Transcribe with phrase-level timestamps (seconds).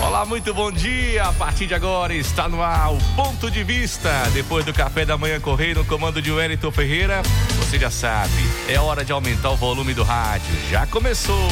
[0.00, 1.24] Olá, muito bom dia.
[1.24, 4.10] A partir de agora está no ar o Ponto de Vista.
[4.32, 7.22] Depois do café da manhã correr no comando de Wellington Ferreira,
[7.58, 8.32] você já sabe,
[8.68, 10.54] é hora de aumentar o volume do rádio.
[10.70, 11.48] Já começou.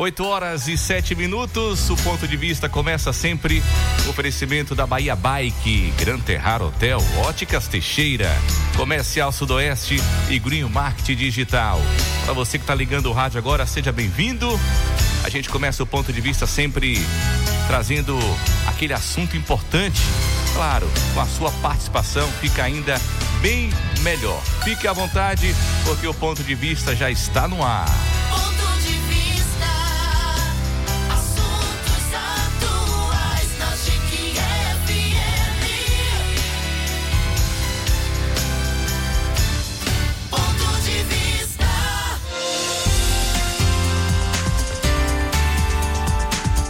[0.00, 1.90] 8 horas e 7 minutos.
[1.90, 3.60] O ponto de vista começa sempre.
[4.08, 8.30] Oferecimento da Bahia Bike, Gran Terrar Hotel, Óticas Teixeira,
[8.76, 11.80] Comercial Sudoeste e Green Market Digital.
[12.24, 14.48] Para você que está ligando o rádio agora, seja bem-vindo.
[15.24, 16.96] A gente começa o ponto de vista sempre
[17.66, 18.16] trazendo
[18.68, 20.00] aquele assunto importante.
[20.54, 23.00] Claro, com a sua participação fica ainda
[23.42, 23.68] bem
[24.02, 24.40] melhor.
[24.62, 25.52] Fique à vontade,
[25.84, 27.88] porque o ponto de vista já está no ar.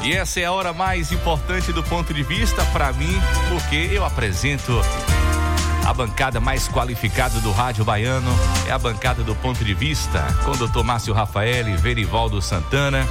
[0.09, 3.15] E essa é a hora mais importante do ponto de vista para mim,
[3.51, 4.81] porque eu apresento
[5.85, 8.31] a bancada mais qualificada do rádio baiano,
[8.67, 13.07] é a bancada do ponto de vista, com o doutor Márcio Rafael e Verivaldo Santana.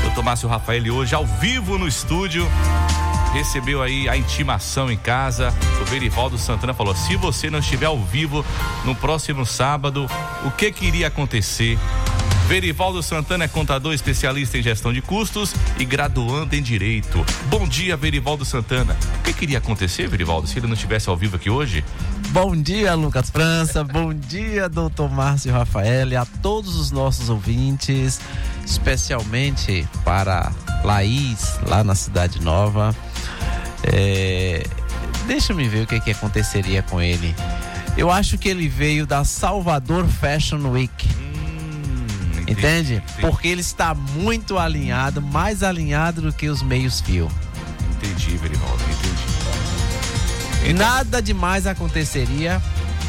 [0.00, 2.48] Doutor Márcio Rafael hoje ao vivo no estúdio.
[3.34, 5.52] Recebeu aí a intimação em casa.
[5.82, 8.42] O Verivaldo Santana falou: se você não estiver ao vivo
[8.86, 10.06] no próximo sábado,
[10.46, 11.78] o que que iria acontecer?
[12.48, 17.22] Verivaldo Santana é contador especialista em gestão de custos e graduando em direito.
[17.50, 18.96] Bom dia, Verivaldo Santana.
[19.18, 21.84] O que queria acontecer, Verivaldo, se ele não estivesse ao vivo aqui hoje?
[22.30, 23.84] Bom dia, Lucas França.
[23.84, 28.18] Bom dia, doutor Márcio Rafael, e a todos os nossos ouvintes,
[28.64, 30.50] especialmente para
[30.82, 32.96] Laís, lá na Cidade Nova.
[33.84, 34.62] É,
[35.26, 37.36] Deixa me ver o que, que aconteceria com ele.
[37.98, 41.27] Eu acho que ele veio da Salvador Fashion Week.
[42.48, 43.02] Entende?
[43.20, 47.28] Porque ele está muito alinhado, mais alinhado do que os meios fio.
[47.96, 50.68] Entendi, Verivaldo, entendi.
[50.70, 52.60] Então- Nada demais aconteceria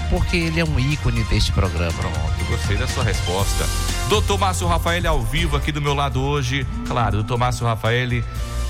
[0.09, 1.93] porque ele é um ícone deste programa.
[1.93, 3.65] Pronto, gostei da sua resposta.
[4.09, 6.65] Doutor Márcio Rafael ao vivo aqui do meu lado hoje.
[6.87, 8.23] Claro, doutor Márcio Rafael,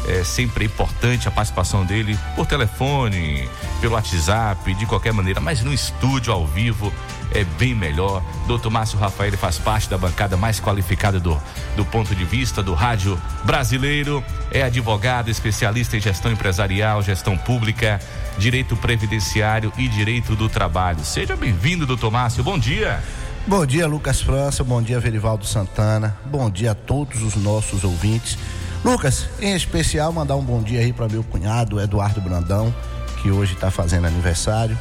[0.08, 3.48] é sempre importante a participação dele por telefone,
[3.80, 6.92] pelo WhatsApp, de qualquer maneira, mas no estúdio ao vivo
[7.32, 8.24] é bem melhor.
[8.48, 11.40] Doutor Márcio Rafael faz parte da bancada mais qualificada do,
[11.76, 14.24] do ponto de vista do rádio brasileiro.
[14.52, 18.00] É advogado, especialista em gestão empresarial, gestão pública,
[18.38, 21.04] direito previdenciário e direito do trabalho.
[21.04, 22.44] Seja bem-vindo, doutor Márcio.
[22.44, 23.02] Bom dia.
[23.48, 24.64] Bom dia, Lucas França.
[24.64, 26.18] Bom dia, Verivaldo Santana.
[26.26, 28.38] Bom dia a todos os nossos ouvintes.
[28.84, 32.74] Lucas, em especial, mandar um bom dia aí para meu cunhado, Eduardo Brandão,
[33.22, 34.78] que hoje está fazendo aniversário.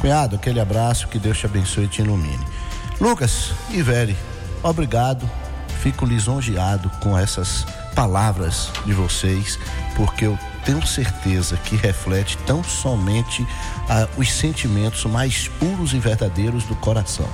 [0.00, 2.44] Cunhado, aquele abraço, que Deus te abençoe e te ilumine.
[3.00, 4.16] Lucas e Veri,
[4.62, 5.28] obrigado.
[5.80, 9.58] Fico lisonjeado com essas palavras de vocês,
[9.94, 13.46] porque eu tenho certeza que reflete tão somente
[13.88, 17.28] ah, os sentimentos mais puros e verdadeiros do coração.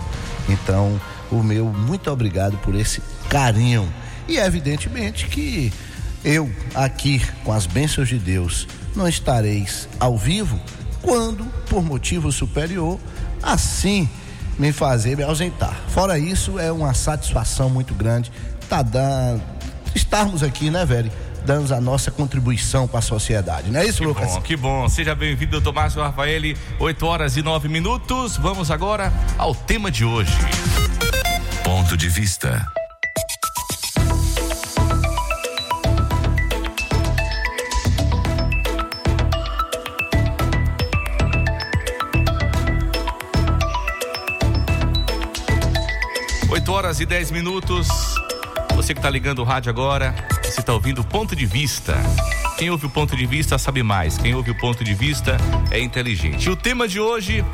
[0.48, 3.92] Então, o meu muito obrigado por esse carinho.
[4.28, 5.72] E evidentemente que
[6.24, 10.60] eu aqui, com as bênçãos de Deus, não estareis ao vivo
[11.02, 12.98] quando, por motivo superior,
[13.42, 14.08] assim
[14.58, 15.76] me fazer me ausentar.
[15.88, 18.30] Fora isso, é uma satisfação muito grande
[18.72, 19.42] tá dando,
[19.94, 21.12] estarmos aqui, né, velho?
[21.44, 23.70] Dando a nossa contribuição para a sociedade.
[23.70, 24.32] Não é isso, Que Lucas?
[24.32, 24.88] bom, que bom.
[24.88, 26.40] Seja bem-vindo, doutor Márcio Rafael.
[26.78, 28.38] 8 horas e 9 minutos.
[28.38, 30.32] Vamos agora ao tema de hoje.
[31.62, 32.66] Ponto de vista.
[47.02, 47.88] E 10 minutos.
[48.76, 51.96] Você que está ligando o rádio agora, você está ouvindo o ponto de vista.
[52.56, 54.16] Quem ouve o ponto de vista sabe mais.
[54.16, 55.36] Quem ouve o ponto de vista
[55.70, 56.46] é inteligente.
[56.46, 57.44] E o tema de hoje,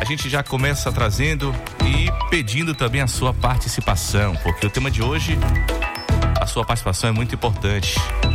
[0.00, 1.54] a gente já começa trazendo
[1.86, 5.38] e pedindo também a sua participação, porque o tema de hoje,
[6.40, 7.94] a sua participação é muito importante.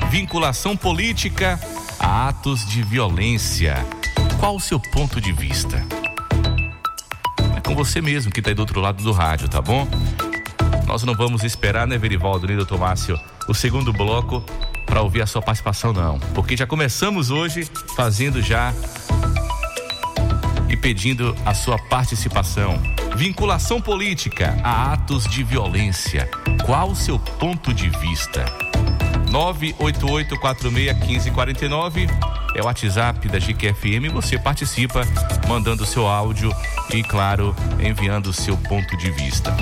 [0.09, 1.59] Vinculação política
[1.99, 3.75] a atos de violência.
[4.39, 5.98] Qual o seu ponto de vista?
[7.59, 9.85] É com você mesmo que está aí do outro lado do rádio, tá bom?
[10.87, 13.19] Nós não vamos esperar, né, Verivaldo, nem doutor Márcio,
[13.49, 14.41] o segundo bloco
[14.85, 16.17] para ouvir a sua participação, não.
[16.33, 18.73] Porque já começamos hoje fazendo já
[20.69, 22.81] e pedindo a sua participação.
[23.17, 26.29] Vinculação política a atos de violência.
[26.65, 28.68] Qual o seu ponto de vista?
[29.29, 32.09] 988461549
[32.55, 34.09] é o WhatsApp da GQFM.
[34.11, 35.01] Você participa
[35.47, 36.51] mandando seu áudio
[36.93, 39.55] e, claro, enviando o seu ponto de vista.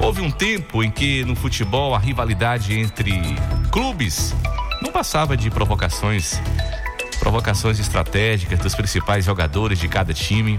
[0.00, 3.12] Houve um tempo em que no futebol a rivalidade entre
[3.70, 4.34] clubes
[4.82, 6.40] não passava de provocações,
[7.18, 10.58] provocações estratégicas dos principais jogadores de cada time,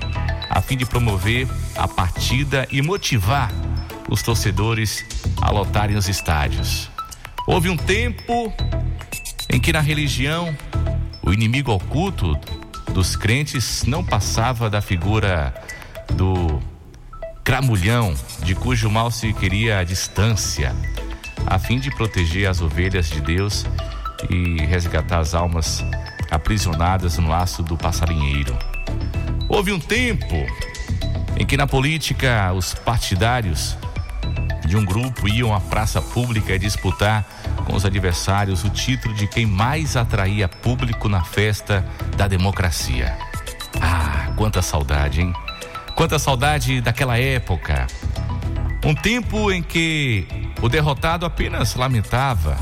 [0.50, 3.52] a fim de promover a partida e motivar
[4.10, 5.06] os torcedores
[5.42, 6.90] a lotarem os estádios.
[7.48, 8.54] Houve um tempo
[9.50, 10.54] em que na religião
[11.24, 12.38] o inimigo oculto
[12.94, 15.54] dos crentes não passava da figura
[16.14, 16.60] do
[17.46, 18.14] cramulhão,
[18.44, 20.76] de cujo mal se queria a distância,
[21.46, 23.66] a fim de proteger as ovelhas de Deus
[24.30, 25.82] e resgatar as almas
[26.30, 28.58] aprisionadas no laço do passarinheiro.
[29.48, 30.36] Houve um tempo
[31.40, 33.78] em que na política os partidários
[34.68, 37.26] de um grupo iam à praça pública disputar
[37.66, 41.86] com os adversários o título de quem mais atraía público na festa
[42.18, 43.18] da democracia.
[43.82, 45.34] Ah, quanta saudade, hein?
[45.96, 47.88] Quanta saudade daquela época.
[48.84, 50.28] Um tempo em que
[50.62, 52.58] o derrotado apenas lamentava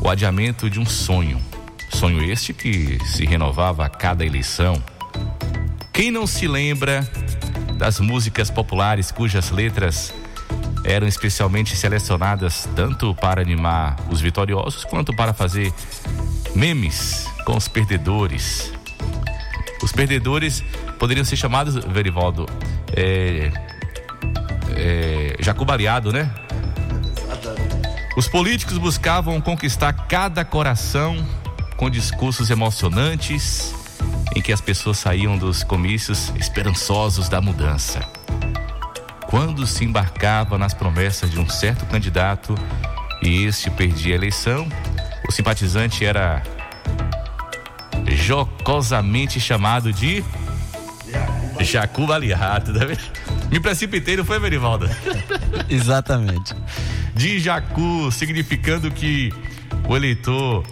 [0.00, 1.40] o adiamento de um sonho.
[1.90, 4.82] Sonho este que se renovava a cada eleição.
[5.92, 7.08] Quem não se lembra
[7.76, 10.14] das músicas populares cujas letras
[10.84, 15.72] eram especialmente selecionadas tanto para animar os vitoriosos quanto para fazer
[16.54, 18.72] memes com os perdedores.
[19.82, 20.62] Os perdedores
[20.98, 22.46] poderiam ser chamados, Verivaldo,
[22.94, 23.50] é,
[24.76, 26.30] é, jacubariado, né?
[28.16, 31.16] Os políticos buscavam conquistar cada coração
[31.76, 33.74] com discursos emocionantes
[34.36, 38.23] em que as pessoas saíam dos comícios esperançosos da mudança.
[39.34, 42.54] Quando se embarcava nas promessas de um certo candidato
[43.20, 44.68] e este perdia a eleição,
[45.28, 46.40] o simpatizante era
[48.06, 50.22] jocosamente chamado de
[51.58, 52.78] Jacu Baleado.
[52.78, 53.00] Tá vendo?
[53.50, 54.88] Me precipitei, não foi, Verivaldo?
[55.68, 56.54] Exatamente.
[57.12, 59.32] de Jacu, significando que
[59.88, 60.64] o eleitor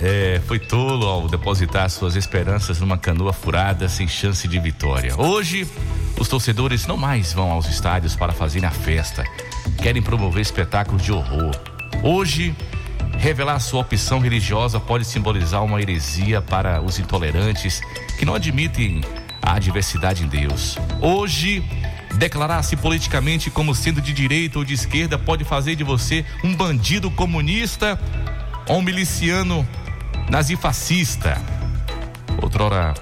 [0.00, 5.14] é, foi tolo ao depositar suas esperanças numa canoa furada sem chance de vitória.
[5.16, 5.68] Hoje,
[6.20, 9.24] os torcedores não mais vão aos estádios para fazerem a festa,
[9.82, 11.58] querem promover espetáculos de horror.
[12.02, 12.54] Hoje,
[13.18, 17.80] revelar sua opção religiosa pode simbolizar uma heresia para os intolerantes
[18.18, 19.00] que não admitem
[19.40, 20.76] a diversidade em Deus.
[21.00, 21.64] Hoje,
[22.16, 27.10] declarar-se politicamente como sendo de direita ou de esquerda pode fazer de você um bandido
[27.10, 27.98] comunista
[28.68, 29.66] ou um miliciano
[30.28, 31.40] nazifascista.
[32.42, 32.92] Outrora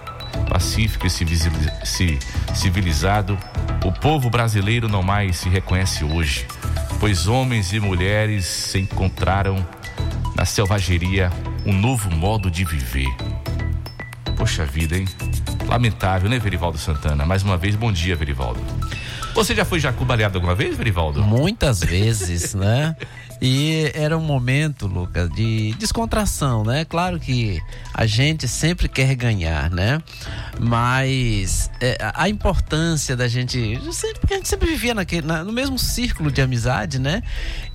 [0.49, 2.19] pacífico e civili- ci-
[2.55, 3.39] civilizado,
[3.85, 6.47] o povo brasileiro não mais se reconhece hoje,
[7.01, 9.65] pois homens e mulheres encontraram
[10.35, 11.31] na selvageria
[11.67, 13.09] um novo modo de viver.
[14.37, 15.07] Poxa vida, hein?
[15.67, 17.27] Lamentável, né, Verivaldo Santana?
[17.27, 18.61] Mais uma vez, bom dia, Verivaldo.
[19.35, 21.23] Você já foi jacu baleado alguma vez, Verivaldo?
[21.23, 22.97] Muitas vezes, né?
[23.41, 26.85] E era um momento, Lucas, de descontração, né?
[26.85, 27.61] Claro que
[27.95, 30.03] a gente sempre quer ganhar, né?
[30.59, 33.79] Mas é, a importância da gente.
[34.21, 37.23] Porque a gente sempre vivia naquele, na- no mesmo círculo de amizade, né?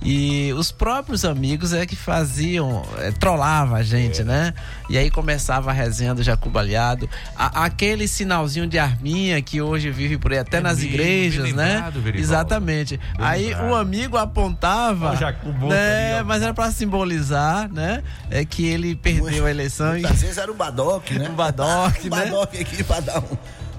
[0.02, 4.52] E os próprios amigos é que faziam, é, trollava a gente, né?
[4.90, 7.08] E aí começava a resenha do Jacu Baleado.
[7.36, 11.44] A- aquele sinalzinho de arminha que hoje vive por aí, até É nas bem- igrejas,
[11.44, 11.74] bem né?
[11.74, 12.02] lembrado.
[12.18, 13.00] Exatamente.
[13.18, 13.70] aí lembrado.
[13.70, 15.10] o amigo apontava,
[15.54, 16.14] Boto né?
[16.14, 16.24] ali, ó.
[16.24, 18.02] mas era pra simbolizar, né?
[18.30, 21.28] É que ele perdeu a eleição e Muitas vezes era o Badoc, né?
[21.28, 22.24] O Badoc, o né?
[22.24, 23.36] Badoc aqui pra dar um,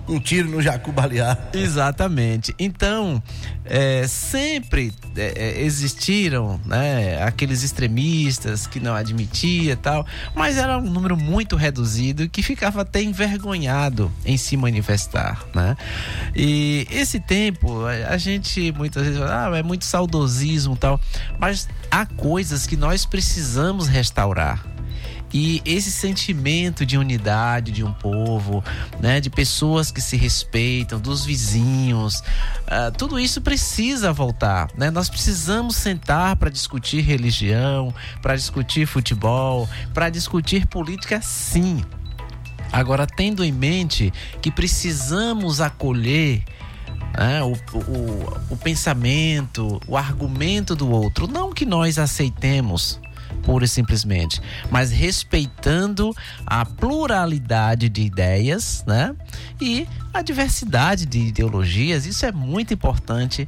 [0.07, 1.57] um tiro no jacu baleado.
[1.57, 2.53] Exatamente.
[2.59, 3.21] Então,
[3.63, 10.89] é, sempre é, é, existiram né, aqueles extremistas que não admitia tal, mas era um
[10.89, 15.75] número muito reduzido que ficava até envergonhado em se manifestar, né?
[16.35, 20.99] E esse tempo, a gente muitas vezes fala, ah, é muito saudosismo tal,
[21.39, 24.74] mas há coisas que nós precisamos restaurar.
[25.37, 28.63] E esse sentimento de unidade de um povo,
[29.01, 32.23] né, de pessoas que se respeitam, dos vizinhos,
[32.65, 34.89] ah, tudo isso precisa voltar, né?
[34.89, 41.83] Nós precisamos sentar para discutir religião, para discutir futebol, para discutir política, sim.
[42.71, 46.45] Agora, tendo em mente que precisamos acolher
[47.17, 53.01] né, o, o, o pensamento, o argumento do outro, não que nós aceitemos
[53.43, 56.15] pura e simplesmente, mas respeitando
[56.45, 59.15] a pluralidade de ideias, né?
[59.61, 63.47] E a diversidade de ideologias, isso é muito importante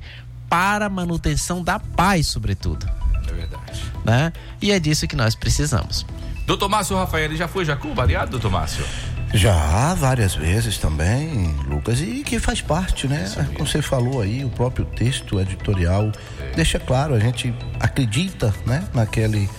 [0.49, 2.89] para a manutenção da paz, sobretudo,
[3.27, 3.81] É verdade.
[4.05, 4.31] né?
[4.61, 6.05] E é disso que nós precisamos.
[6.45, 8.85] Doutor Márcio Rafael, já foi Jacu baleado, doutor Márcio?
[9.33, 13.29] Já várias vezes também, Lucas, e que faz parte, né?
[13.55, 16.09] Como você falou aí, o próprio texto editorial
[16.55, 19.49] deixa claro, a gente acredita, né, naquele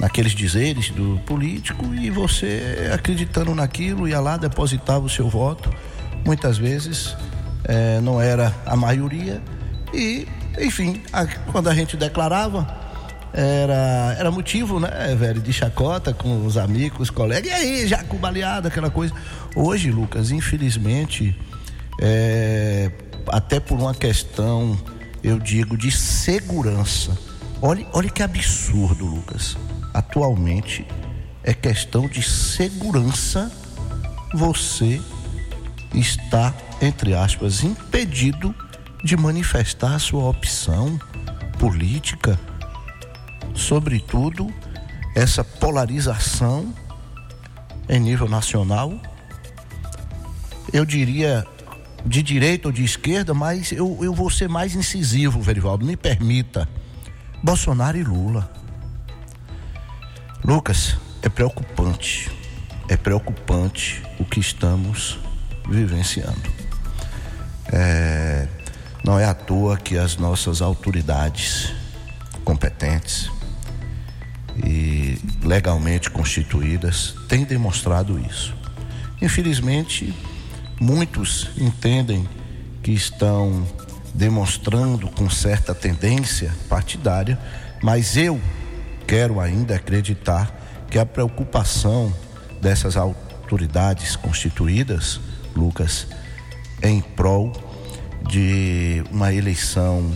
[0.00, 5.70] naqueles dizeres do político e você acreditando naquilo ia lá depositava o seu voto.
[6.24, 7.16] Muitas vezes
[7.64, 9.42] eh, não era a maioria
[9.92, 10.26] e,
[10.58, 12.76] enfim, a- quando a gente declarava
[13.32, 17.50] era, era motivo, né, velho, de chacota com os amigos, os colegas.
[17.50, 19.12] E aí, já com baleada, aquela coisa.
[19.54, 21.36] Hoje, Lucas, infelizmente,
[22.00, 22.90] é,
[23.28, 24.78] até por uma questão,
[25.22, 27.16] eu digo, de segurança.
[27.60, 29.56] Olha, olha que absurdo, Lucas.
[29.98, 30.86] Atualmente
[31.42, 33.50] é questão de segurança
[34.32, 35.02] você
[35.92, 38.54] está, entre aspas, impedido
[39.02, 40.96] de manifestar a sua opção
[41.58, 42.38] política
[43.56, 44.54] sobretudo
[45.16, 46.72] essa polarização
[47.88, 49.00] em nível nacional.
[50.72, 51.44] Eu diria
[52.06, 56.68] de direita ou de esquerda, mas eu, eu vou ser mais incisivo, Verivaldo, me permita.
[57.42, 58.57] Bolsonaro e Lula.
[60.44, 62.30] Lucas, é preocupante.
[62.88, 65.18] É preocupante o que estamos
[65.68, 66.50] vivenciando.
[67.70, 68.48] É,
[69.04, 71.72] não é à toa que as nossas autoridades
[72.44, 73.30] competentes
[74.64, 78.56] e legalmente constituídas têm demonstrado isso.
[79.20, 80.14] Infelizmente,
[80.80, 82.26] muitos entendem
[82.82, 83.66] que estão
[84.14, 87.38] demonstrando com certa tendência partidária,
[87.82, 88.40] mas eu
[89.08, 90.54] quero ainda acreditar
[90.90, 92.14] que a preocupação
[92.60, 95.18] dessas autoridades constituídas,
[95.56, 96.06] Lucas,
[96.82, 97.50] é em prol
[98.28, 100.12] de uma eleição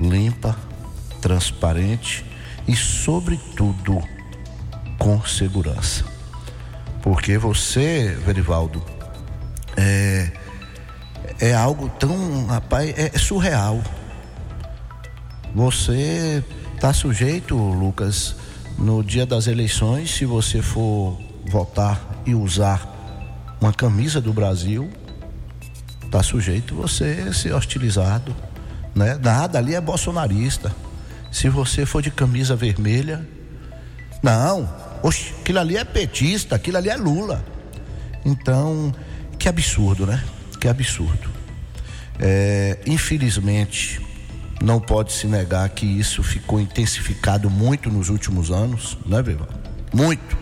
[0.00, 0.56] limpa,
[1.20, 2.24] transparente
[2.66, 4.02] e, sobretudo,
[4.98, 6.04] com segurança.
[7.02, 8.82] Porque você, Verivaldo,
[9.76, 10.32] é,
[11.38, 13.82] é algo tão, rapaz, é, é surreal.
[15.54, 16.42] Você
[16.82, 18.34] está sujeito, Lucas,
[18.76, 24.90] no dia das eleições, se você for votar e usar uma camisa do Brasil,
[26.04, 28.34] está sujeito você ser hostilizado,
[28.96, 29.16] né?
[29.22, 30.74] Nada ali é bolsonarista.
[31.30, 33.24] Se você for de camisa vermelha,
[34.20, 34.68] não,
[35.04, 37.44] oxe, aquilo ali é petista, aquilo ali é Lula.
[38.24, 38.92] Então,
[39.38, 40.20] que absurdo, né?
[40.58, 41.30] Que absurdo.
[42.18, 44.01] É, infelizmente,
[44.62, 49.48] não pode se negar que isso ficou intensificado muito nos últimos anos, né, Viva?
[49.92, 50.38] Muito.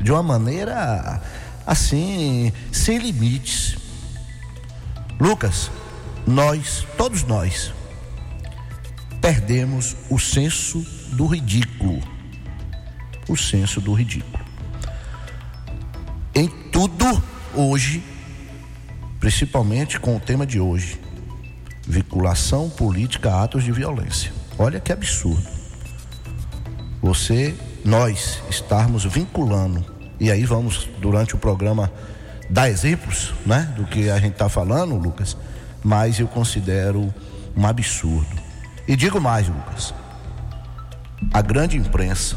[0.00, 1.20] De uma maneira,
[1.66, 3.76] assim, sem limites.
[5.18, 5.68] Lucas,
[6.24, 7.74] nós, todos nós,
[9.20, 12.00] perdemos o senso do ridículo.
[13.28, 14.44] O senso do ridículo.
[16.32, 17.20] Em tudo
[17.52, 18.00] hoje,
[19.18, 21.00] principalmente com o tema de hoje,
[21.86, 24.32] vinculação política a atos de violência.
[24.58, 25.46] Olha que absurdo.
[27.02, 29.84] Você, nós, estarmos vinculando,
[30.18, 31.90] e aí vamos, durante o programa,
[32.48, 35.36] dar exemplos, né, do que a gente está falando, Lucas,
[35.82, 37.12] mas eu considero
[37.56, 38.36] um absurdo.
[38.86, 39.94] E digo mais, Lucas,
[41.32, 42.36] a grande imprensa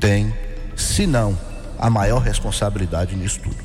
[0.00, 0.32] tem,
[0.76, 1.38] se não,
[1.78, 3.63] a maior responsabilidade nisso tudo.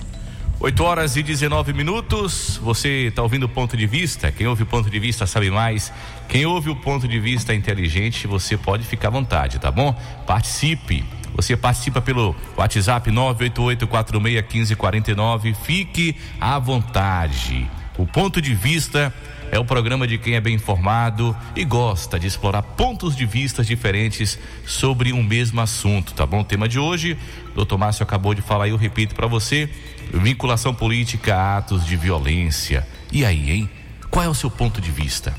[0.61, 2.59] 8 horas e 19 minutos.
[2.61, 4.29] Você está ouvindo o ponto de vista?
[4.29, 5.89] Quem ouve o ponto de vista sabe mais.
[6.27, 9.97] Quem ouve o ponto de vista inteligente, você pode ficar à vontade, tá bom?
[10.27, 11.05] Participe.
[11.33, 15.55] Você participa pelo WhatsApp 988461549.
[15.55, 17.65] Fique à vontade.
[17.97, 19.13] O ponto de vista
[19.51, 23.65] é o programa de quem é bem informado e gosta de explorar pontos de vistas
[23.65, 26.41] diferentes sobre um mesmo assunto, tá bom?
[26.41, 27.17] O tema de hoje,
[27.55, 29.69] doutor Márcio acabou de falar e eu repito para você:
[30.13, 32.87] vinculação política a atos de violência.
[33.11, 33.69] E aí, hein?
[34.09, 35.33] Qual é o seu ponto de vista?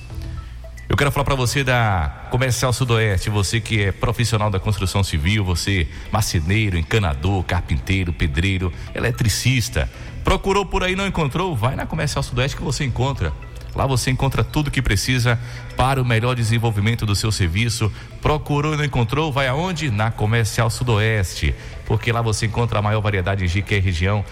[0.88, 5.44] Eu quero falar para você da Comercial Sudoeste, você que é profissional da construção civil,
[5.44, 9.88] você marceneiro, encanador, carpinteiro, pedreiro, eletricista.
[10.24, 11.54] Procurou por aí não encontrou?
[11.54, 13.32] Vai na Comercial Sudoeste que você encontra.
[13.74, 15.38] Lá você encontra tudo que precisa
[15.76, 17.90] para o melhor desenvolvimento do seu serviço.
[18.20, 19.30] Procurou e não encontrou?
[19.32, 19.90] Vai aonde?
[19.90, 21.54] Na Comercial Sudoeste,
[21.86, 24.24] porque lá você encontra a maior variedade de que região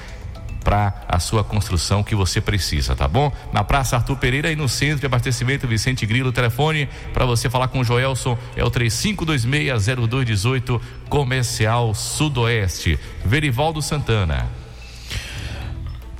[0.69, 3.33] para a sua construção que você precisa, tá bom?
[3.55, 7.49] Na Praça Arthur Pereira e no Centro de Abastecimento Vicente Grilo, o telefone para você
[7.49, 12.99] falar com o Joelson é o 35260218, Comercial Sudoeste.
[13.25, 14.47] Verivaldo Santana.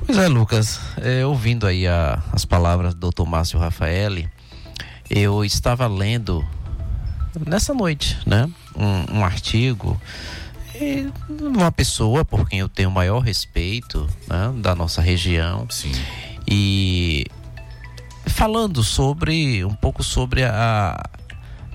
[0.03, 3.27] Pois é, Lucas, é, ouvindo aí a- as palavras do Dr.
[3.27, 4.27] Márcio Rafaeli,
[5.11, 6.43] eu estava lendo
[7.45, 8.49] nessa noite, né?
[8.75, 10.01] Um, um artigo
[11.29, 14.53] uma pessoa por quem eu tenho o maior respeito, né?
[14.57, 15.91] Da nossa região Sim.
[16.47, 17.25] e
[18.25, 21.01] falando sobre um pouco sobre a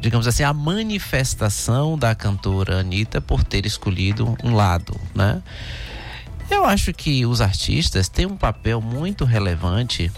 [0.00, 5.42] digamos assim a manifestação da cantora Anitta por ter escolhido um lado, né?
[6.50, 10.12] Eu acho que os artistas têm um papel muito relevante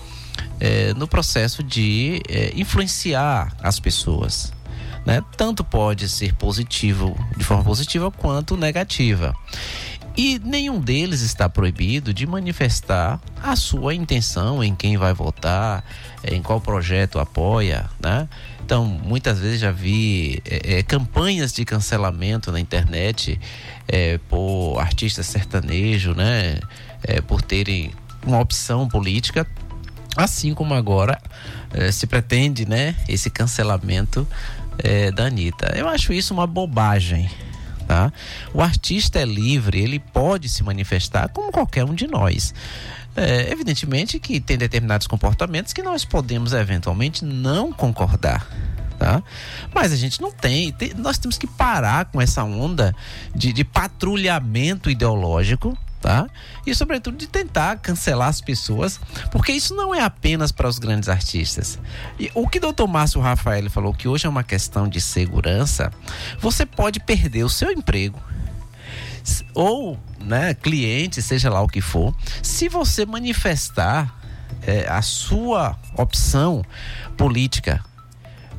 [0.59, 4.53] eh, no processo de eh, influenciar as pessoas.
[5.07, 5.23] Né?
[5.37, 9.33] Tanto pode ser positivo, de forma positiva, quanto negativa.
[10.17, 15.85] E nenhum deles está proibido de manifestar a sua intenção em quem vai votar,
[16.25, 18.27] em qual projeto apoia, né?
[18.65, 23.39] Então, muitas vezes já vi eh, campanhas de cancelamento na internet
[23.87, 26.61] eh, por artistas sertanejos, né?
[27.05, 27.93] Eh, por terem
[28.27, 29.47] uma opção política
[30.17, 31.21] Assim como agora
[31.93, 34.27] se pretende, né, esse cancelamento
[34.79, 35.75] eh, da Anitta.
[35.77, 37.31] Eu acho isso uma bobagem.
[37.87, 38.13] Tá?
[38.53, 42.53] O artista é livre, ele pode se manifestar como qualquer um de nós.
[43.15, 48.47] É, evidentemente que tem determinados comportamentos que nós podemos eventualmente não concordar.
[48.99, 49.23] Tá?
[49.75, 52.95] Mas a gente não tem, tem- nós temos que parar com essa onda
[53.35, 56.29] de, de patrulhamento ideológico tá?
[56.67, 59.01] E sobretudo de tentar cancelar as pessoas,
[59.31, 61.79] porque isso não é apenas para os grandes artistas.
[62.19, 62.87] E o que o Dr.
[62.87, 65.93] Márcio Rafael falou que hoje é uma questão de segurança,
[66.41, 68.21] você pode perder o seu emprego
[69.55, 74.15] ou, né, cliente, seja lá o que for, se você manifestar
[74.63, 76.65] eh, a sua opção
[77.17, 77.83] política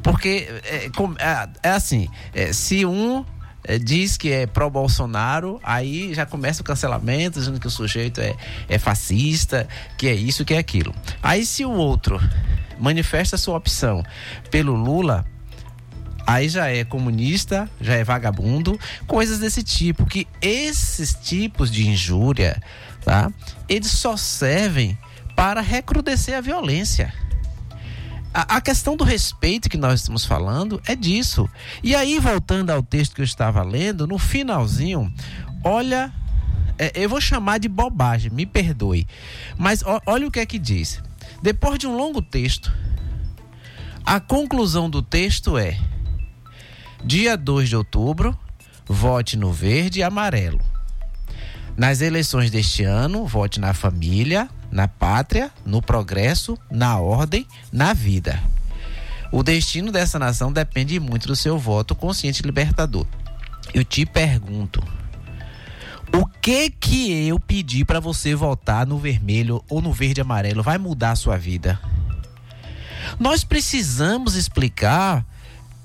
[0.04, 3.26] porque é, é- é assim, é, se um
[3.68, 8.36] é, diz que é pró-Bolsonaro, aí já começa o cancelamento, dizendo que o sujeito é,
[8.70, 10.96] é fascista, que é isso, que é aquilo.
[11.22, 12.20] Aí se o outro
[12.80, 14.04] manifesta sua opção
[14.50, 15.26] pelo Lula,
[16.26, 22.62] aí já é comunista, já é vagabundo, coisas desse tipo, que esses tipos de injúria,
[23.04, 23.30] tá?
[23.68, 24.98] Eles só servem
[25.36, 27.14] para recrudescer a violência.
[28.38, 31.50] A, a questão do respeito que nós estamos falando é disso.
[31.82, 35.12] E aí, voltando ao texto que eu estava lendo, no finalzinho,
[35.64, 36.14] olha,
[36.78, 39.08] é, eu vou chamar de bobagem, me perdoe.
[39.58, 41.02] Mas olha o que é que diz.
[41.42, 42.72] Depois de um longo texto,
[44.06, 45.76] a conclusão do texto é:
[47.04, 48.38] dia 2 de outubro,
[48.86, 50.62] vote no verde e amarelo.
[51.76, 54.48] Nas eleições deste ano, vote na família,
[54.78, 58.40] na pátria, no progresso, na ordem, na vida.
[59.32, 63.08] O destino dessa nação depende muito do seu voto consciente libertador.
[63.74, 64.80] Eu te pergunto,
[66.16, 70.78] o que que eu pedi para você votar no vermelho ou no verde amarelo vai
[70.78, 71.80] mudar a sua vida?
[73.20, 75.26] Nós precisamos explicar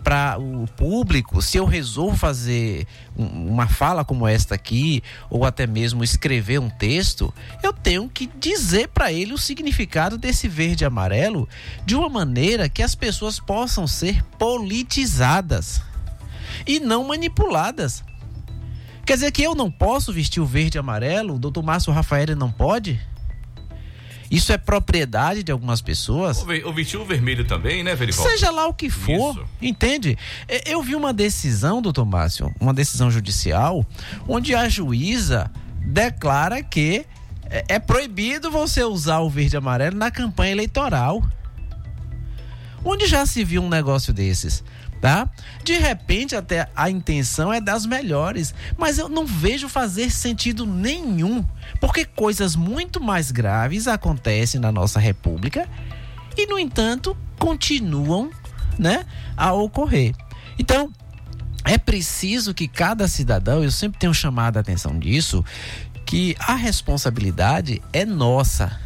[0.03, 2.87] para o público, se eu resolvo fazer
[3.17, 8.27] um- uma fala como esta aqui, ou até mesmo escrever um texto, eu tenho que
[8.39, 11.49] dizer para ele o significado desse verde e amarelo
[11.87, 15.83] de uma maneira que as pessoas possam ser politizadas
[16.67, 18.03] e não manipuladas.
[19.05, 22.37] Quer dizer que eu não posso vestir o verde e amarelo, o doutor Márcio Rafael
[22.37, 23.01] não pode?
[24.33, 26.43] Isso é propriedade de algumas pessoas?
[26.43, 28.31] O, ve- o vestiu vermelho também, né, Verivaldo?
[28.31, 29.45] Seja lá o que for, Isso.
[29.61, 30.17] entende?
[30.49, 33.85] É, Eu vi uma decisão, doutor Márcio, uma decisão judicial,
[34.27, 35.51] onde a juíza
[35.87, 37.05] declara que
[37.51, 41.23] é, é proibido você usar o verde e amarelo na campanha eleitoral.
[42.85, 44.65] Onde já se viu um negócio desses?
[45.03, 45.29] Tá?
[45.65, 51.45] De repente, até a intenção é das melhores, mas eu não vejo fazer sentido nenhum,
[51.81, 55.69] porque coisas muito mais graves acontecem na nossa república
[56.39, 58.31] e, no entanto, continuam
[58.79, 59.05] né,
[59.37, 60.15] a ocorrer.
[60.57, 60.93] Então,
[61.65, 65.45] é preciso que cada cidadão, eu sempre tenho chamado a atenção disso,
[66.07, 68.81] que a responsabilidade é nossa.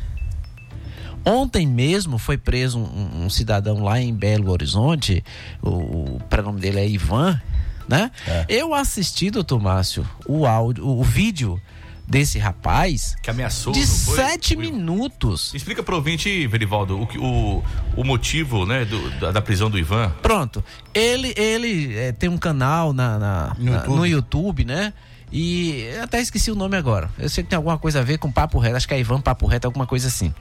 [1.26, 5.24] Ontem mesmo foi preso um, um cidadão lá em Belo Horizonte,
[5.60, 5.68] o,
[6.16, 7.40] o prenome dele é Ivan,
[7.88, 8.10] né?
[8.48, 11.60] Eu assisti, doutor Márcio, o áudio, o vídeo
[12.08, 13.72] desse rapaz Que ameaçou.
[13.72, 14.14] de foi?
[14.16, 14.70] sete Will?
[14.70, 15.52] minutos.
[15.52, 17.64] Explica pro ouvinte, Verivaldo, o, o,
[17.96, 20.10] o motivo né, do- da, da prisão do Ivan.
[20.22, 20.62] Pronto.
[20.94, 23.96] Ele, ele é, tem um canal na, na- No na- YouTube.
[23.96, 24.92] no YouTube, né?
[25.38, 27.10] E eu até esqueci o nome agora.
[27.18, 28.76] Eu sei que tem alguma coisa a ver com Papo Reto.
[28.76, 30.34] Acho que é Ivan Papo Reto, alguma coisa assim.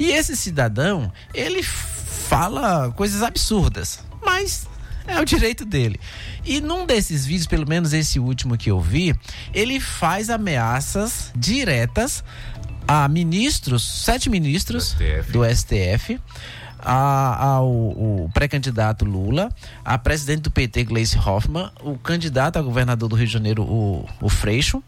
[0.00, 4.00] E esse cidadão, ele fala coisas absurdas.
[4.20, 4.66] Mas
[5.06, 6.00] é o direito dele.
[6.44, 9.14] E num desses vídeos, pelo menos esse último que eu vi,
[9.54, 12.24] ele faz ameaças diretas
[12.88, 15.30] a ministros, sete ministros STF.
[15.30, 16.20] do STF,
[16.82, 19.48] a- ao o pré-candidato Lula,
[19.84, 24.08] a presidente do PT, Gleice Hoffmann, o candidato a governador do Rio de Janeiro, o,
[24.20, 24.82] o Freixo,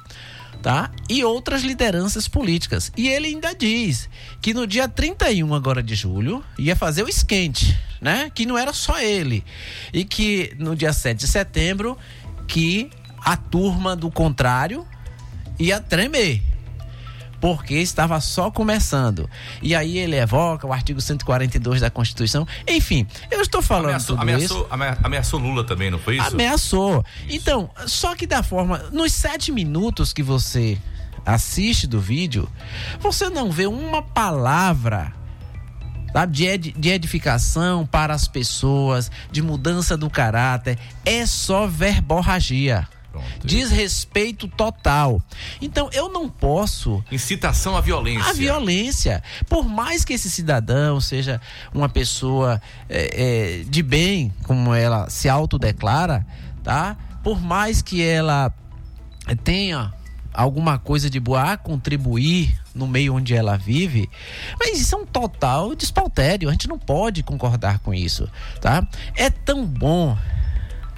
[0.62, 0.90] tá?
[1.08, 2.90] E outras lideranças políticas.
[2.96, 4.08] E ele ainda diz
[4.40, 8.30] que no dia 31 agora de julho ia fazer o esquente, né?
[8.34, 9.44] Que não era só ele.
[9.92, 11.96] E que no dia 7 de setembro
[12.48, 12.90] que
[13.24, 14.86] a turma do contrário
[15.58, 16.42] ia tremer
[17.44, 19.28] porque estava só começando.
[19.60, 22.48] E aí ele evoca o artigo 142 da Constituição.
[22.66, 24.34] Enfim, eu estou falando Ameaçou, tudo isso.
[24.54, 26.28] ameaçou, amea- ameaçou Lula também, não foi isso?
[26.28, 27.04] Ameaçou.
[27.28, 28.78] Então, só que da forma.
[28.90, 30.78] Nos sete minutos que você
[31.26, 32.48] assiste do vídeo,
[32.98, 35.12] você não vê uma palavra.
[36.30, 42.88] De, ed- de edificação para as pessoas, de mudança do caráter, é só verborragia.
[43.14, 43.46] Pronto.
[43.46, 45.22] Desrespeito total.
[45.62, 48.28] Então eu não posso Incitação à violência.
[48.28, 49.22] a violência.
[49.48, 51.40] Por mais que esse cidadão seja
[51.72, 56.26] uma pessoa é, é, de bem, como ela se autodeclara,
[56.64, 56.96] tá?
[57.22, 58.52] Por mais que ela
[59.44, 59.92] tenha
[60.32, 64.10] alguma coisa de boa a contribuir no meio onde ela vive,
[64.58, 66.48] mas isso é um total despautério.
[66.48, 68.28] A gente não pode concordar com isso,
[68.60, 68.84] tá?
[69.14, 70.18] É tão bom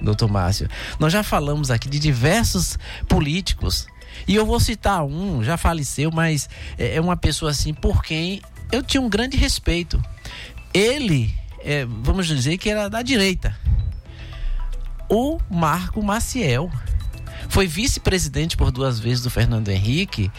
[0.01, 0.69] doutor Márcio.
[0.99, 3.87] Nós já falamos aqui de diversos políticos.
[4.27, 8.41] E eu vou citar um, já faleceu, mas é é uma pessoa assim por quem
[8.71, 10.01] eu tinha um grande respeito.
[10.73, 11.33] Ele,
[11.63, 13.57] é, vamos dizer que era da direita.
[15.09, 16.69] O Marco Maciel.
[17.49, 20.29] Foi vice-presidente por duas vezes do Fernando Henrique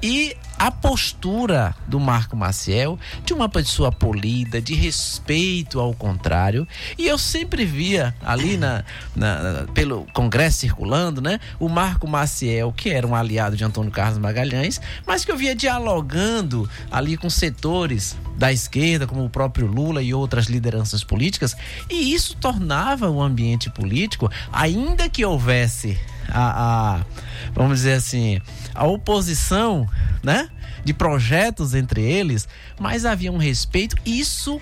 [0.00, 6.68] e a postura do Marco Maciel de uma pessoa polida, de respeito ao contrário.
[6.96, 8.84] E eu sempre via ali na,
[9.16, 11.40] na- pelo Congresso circulando, né?
[11.58, 15.52] O Marco Maciel, que era um aliado de Antônio Carlos Magalhães, mas que eu via
[15.56, 21.56] dialogando ali com setores da esquerda, como o próprio Lula e outras lideranças políticas,
[21.90, 25.98] e isso tornava o ambiente político, ainda que houvesse
[26.28, 27.04] a, a-
[27.52, 28.40] vamos dizer assim,
[28.74, 29.88] a oposição,
[30.22, 30.48] né?
[30.84, 34.60] De projetos entre eles, mas havia um respeito, e isso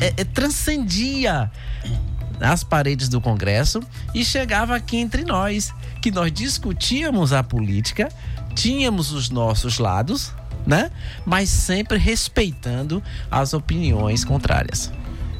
[0.00, 1.50] é, é, transcendia
[2.40, 3.80] as paredes do Congresso
[4.14, 8.08] e chegava aqui entre nós, que nós discutíamos a política,
[8.54, 10.32] tínhamos os nossos lados,
[10.66, 10.90] né?
[11.24, 14.90] Mas sempre respeitando as opiniões contrárias.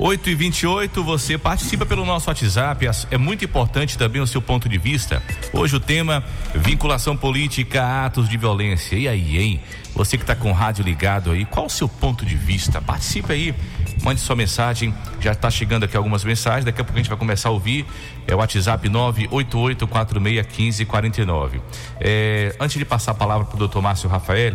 [0.03, 2.87] 8 e 28 você participa pelo nosso WhatsApp.
[3.11, 5.23] É muito importante também o seu ponto de vista.
[5.53, 8.97] Hoje o tema: vinculação política atos de violência.
[8.97, 9.61] E aí, hein?
[9.95, 12.81] Você que está com o rádio ligado aí, qual o seu ponto de vista?
[12.81, 13.55] Participe aí,
[14.03, 14.95] mande sua mensagem.
[15.21, 16.65] Já está chegando aqui algumas mensagens.
[16.65, 17.85] Daqui a pouco a gente vai começar a ouvir.
[18.27, 21.61] É o WhatsApp 988461549.
[22.01, 24.55] É, antes de passar a palavra para o doutor Márcio Rafael,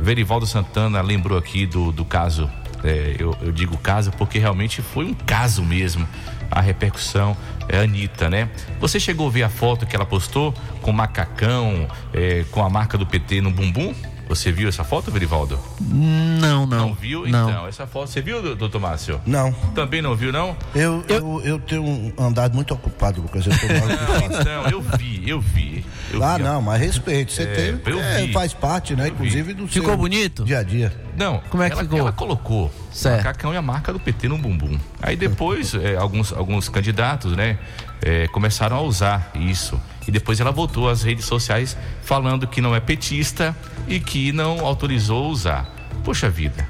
[0.00, 2.50] Verivaldo Santana lembrou aqui do, do caso
[2.84, 6.06] é, eu, eu digo caso porque realmente foi um caso mesmo.
[6.50, 7.36] A repercussão
[7.68, 8.48] é Anitta, né?
[8.80, 12.98] Você chegou a ver a foto que ela postou com macacão, é, com a marca
[12.98, 13.94] do PT no bumbum?
[14.30, 15.58] Você viu essa foto, Verivaldo?
[15.80, 16.78] Não, não.
[16.86, 17.26] Não viu?
[17.26, 17.50] Não.
[17.50, 18.08] Então, essa foto.
[18.10, 19.20] Você viu, doutor Márcio?
[19.26, 19.50] Não.
[19.74, 20.56] Também não viu, não?
[20.72, 23.44] Eu, eu, eu tenho andado muito ocupado, Lucas.
[23.44, 24.34] Eu tô ocupado.
[24.40, 25.84] Então, eu vi, eu vi.
[26.12, 26.44] Eu Ah, vi.
[26.44, 27.32] não, mas respeito.
[27.32, 27.80] Você É, tem.
[27.92, 28.32] eu é, vi.
[28.32, 29.08] faz parte, né?
[29.08, 29.26] Eu vi.
[29.26, 30.44] Inclusive do Ficou seu bonito?
[30.44, 30.92] dia a dia.
[31.16, 31.98] Não, Como é que ela, ficou?
[31.98, 33.14] ela colocou Certo.
[33.14, 34.78] o macacão e a marca do PT no bumbum.
[35.02, 37.58] Aí depois, é, alguns, alguns candidatos, né,
[38.00, 39.78] é, começaram a usar isso.
[40.06, 43.54] E depois ela voltou às redes sociais falando que não é petista
[43.88, 45.74] e que não autorizou usar.
[46.04, 46.66] Poxa vida.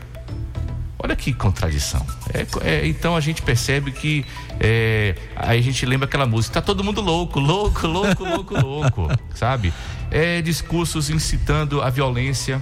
[1.03, 2.05] Olha que contradição.
[2.33, 4.25] É, é, então a gente percebe que.
[4.61, 9.09] é, aí a gente lembra aquela música: tá todo mundo louco, louco, louco, louco, louco,
[9.35, 9.73] sabe?
[10.11, 12.61] É, discursos incitando a violência.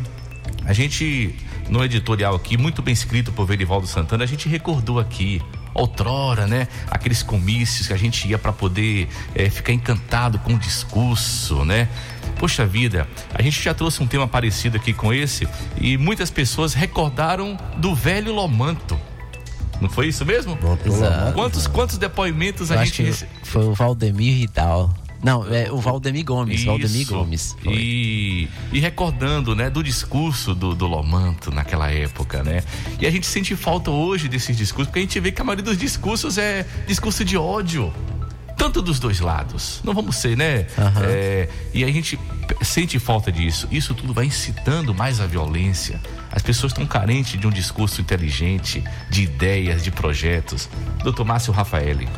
[0.65, 1.35] A gente,
[1.69, 5.43] no editorial aqui, muito bem escrito por Verivaldo Santana, a gente recordou aqui.
[5.79, 6.69] Outrora, né?
[6.91, 11.89] Aqueles comícios que a gente ia para poder é, ficar encantado com o discurso, né?
[12.39, 15.49] Poxa vida, a gente já trouxe um tema parecido aqui com esse
[15.81, 18.99] e muitas pessoas recordaram do velho Lomanto.
[19.81, 20.59] Não foi isso mesmo?
[20.85, 21.33] Exato.
[21.33, 24.93] Quantos, quantos depoimentos Eu a gente foi o Valdemir Ridal.
[25.23, 26.65] Não, é o Valdemir Gomes.
[26.65, 27.15] Valdemir Isso.
[27.15, 27.57] Gomes.
[27.63, 27.75] Foi.
[27.75, 32.63] E, e recordando, né, do discurso do, do Lomanto naquela época, né?
[33.01, 35.65] E a gente sente falta hoje desses discursos, porque a gente vê que a maioria
[35.65, 37.93] dos discursos é discurso de ódio.
[38.57, 39.81] Tanto dos dois lados.
[39.85, 40.67] Não vamos ser, né?
[40.77, 41.03] Aham.
[41.05, 42.19] É, e a gente
[42.63, 43.69] sente falta disso.
[43.71, 46.01] Isso tudo vai incitando mais a violência.
[46.33, 50.69] As pessoas estão carentes de um discurso inteligente, de ideias, de projetos.
[51.05, 52.09] Doutor Márcio Rafaeli.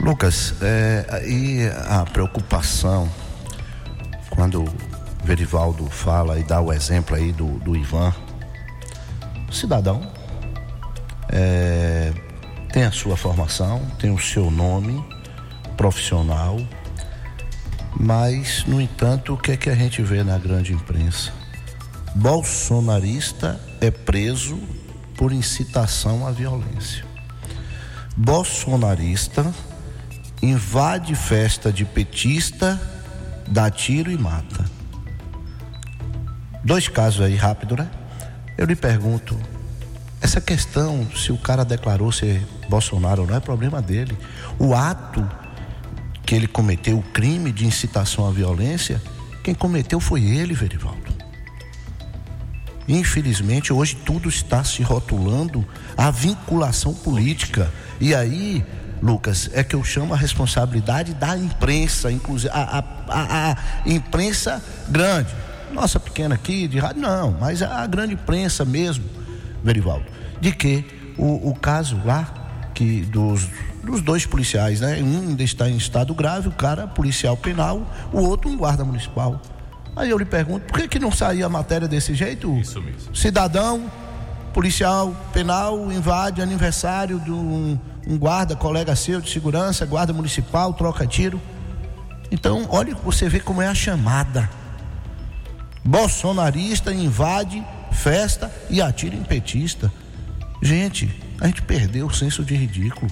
[0.00, 3.10] Lucas, é, aí a preocupação,
[4.30, 4.68] quando o
[5.24, 8.14] Verivaldo fala e dá o exemplo aí do, do Ivan,
[9.50, 10.00] cidadão,
[11.28, 12.12] é,
[12.72, 15.04] tem a sua formação, tem o seu nome
[15.76, 16.58] profissional,
[17.98, 21.32] mas, no entanto, o que é que a gente vê na grande imprensa?
[22.14, 24.58] Bolsonarista é preso
[25.16, 27.04] por incitação à violência.
[28.16, 29.52] Bolsonarista
[30.42, 32.80] invade festa de petista,
[33.46, 34.64] dá tiro e mata.
[36.64, 37.88] Dois casos aí rápido, né?
[38.56, 39.38] Eu lhe pergunto,
[40.20, 44.16] essa questão, se o cara declarou ser Bolsonaro, não é problema dele.
[44.58, 45.26] O ato
[46.26, 49.00] que ele cometeu, o crime de incitação à violência,
[49.42, 51.16] quem cometeu foi ele, Verivaldo.
[52.86, 57.70] Infelizmente, hoje tudo está se rotulando a vinculação política.
[58.00, 58.64] E aí,
[59.02, 63.56] Lucas, é que eu chamo a responsabilidade da imprensa, inclusive a, a- a-
[63.86, 65.28] imprensa grande.
[65.72, 69.04] Nossa pequena aqui, de rádio, não, mas a, grande imprensa mesmo,
[69.62, 70.06] Verivaldo,
[70.40, 70.84] de que
[71.16, 73.46] o, o caso lá que dos,
[73.84, 74.98] dos dois policiais, né?
[75.02, 79.40] Um ainda está em estado grave, o cara policial penal, o outro um guarda municipal.
[79.96, 82.56] Aí eu lhe pergunto, por que, que não saía a matéria desse jeito?
[82.56, 83.14] Isso mesmo.
[83.16, 83.90] Cidadão,
[84.54, 91.06] policial penal, invade aniversário de um, um guarda, colega seu de segurança, guarda municipal, troca
[91.06, 91.40] tiro.
[92.30, 94.48] Então, olha, você vê como é a chamada.
[95.84, 99.92] Bolsonarista invade festa e atira em petista.
[100.62, 103.10] Gente, a gente perdeu o senso de ridículo.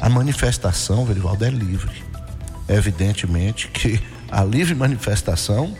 [0.00, 2.04] A manifestação, Verivaldo, é livre.
[2.68, 5.76] Evidentemente que a livre manifestação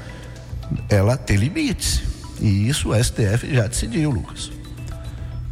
[0.89, 2.03] ela tem limites.
[2.41, 4.51] E isso o STF já decidiu, Lucas.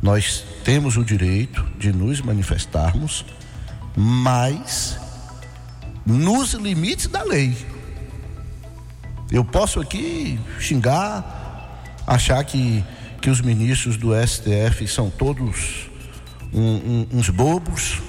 [0.03, 3.25] Nós temos o direito de nos manifestarmos,
[3.95, 4.99] mas
[6.05, 7.57] nos limites da lei.
[9.31, 12.85] Eu posso aqui xingar, achar que,
[13.23, 15.89] que os ministros do STF são todos
[16.53, 18.03] um- um- uns bobos.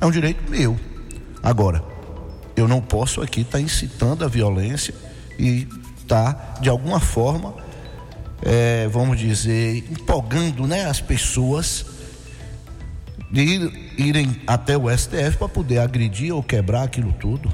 [0.00, 0.80] É um direito meu.
[1.42, 1.84] Agora,
[2.56, 4.94] eu não posso aqui estar incitando a violência
[5.38, 5.68] e
[5.98, 7.54] estar, de alguma forma,
[8.42, 11.84] é, vamos dizer, empolgando né, as pessoas
[13.30, 17.52] de ir- irem até o STF para poder agredir ou quebrar aquilo tudo.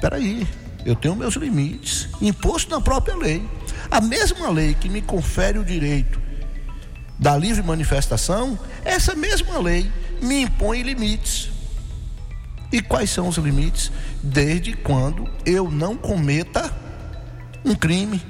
[0.00, 0.46] Peraí,
[0.84, 3.42] eu tenho meus limites, imposto na própria lei.
[3.90, 6.20] A mesma lei que me confere o direito
[7.18, 9.90] da livre manifestação, essa mesma lei
[10.22, 11.50] me impõe limites.
[12.70, 13.90] E quais são os limites?
[14.22, 16.70] Desde quando eu não cometa
[17.64, 18.20] um crime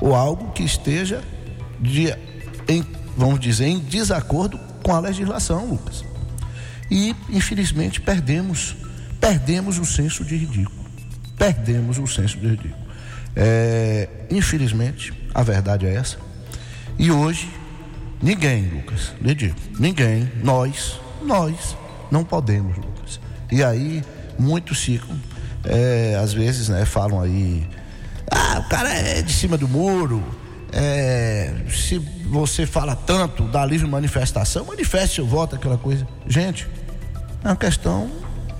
[0.00, 1.22] ou algo que esteja
[1.80, 2.14] de,
[2.68, 2.84] em,
[3.16, 6.04] vamos dizer, em desacordo com a legislação, Lucas.
[6.90, 8.76] E infelizmente perdemos,
[9.20, 10.78] perdemos o senso de ridículo.
[11.36, 12.88] Perdemos o senso de ridículo.
[13.36, 16.18] É, infelizmente, a verdade é essa.
[16.98, 17.48] E hoje,
[18.20, 21.76] ninguém, Lucas, lhe digo, ninguém, nós, nós
[22.10, 23.20] não podemos, Lucas.
[23.52, 24.02] E aí,
[24.38, 25.16] muitos ficam,
[25.64, 27.64] é, às vezes, né, falam aí,
[28.58, 30.22] ah, o cara é de cima do muro,
[30.72, 36.06] é, se você fala tanto da livre manifestação, manifeste seu voto, aquela coisa.
[36.26, 36.68] Gente,
[37.42, 38.10] é uma questão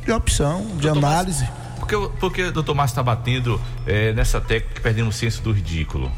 [0.05, 1.49] de opção, de Doutor análise.
[1.79, 5.19] Por que, por que o doutor Márcio está batendo eh, nessa técnica que perdemos o
[5.19, 6.11] senso do ridículo?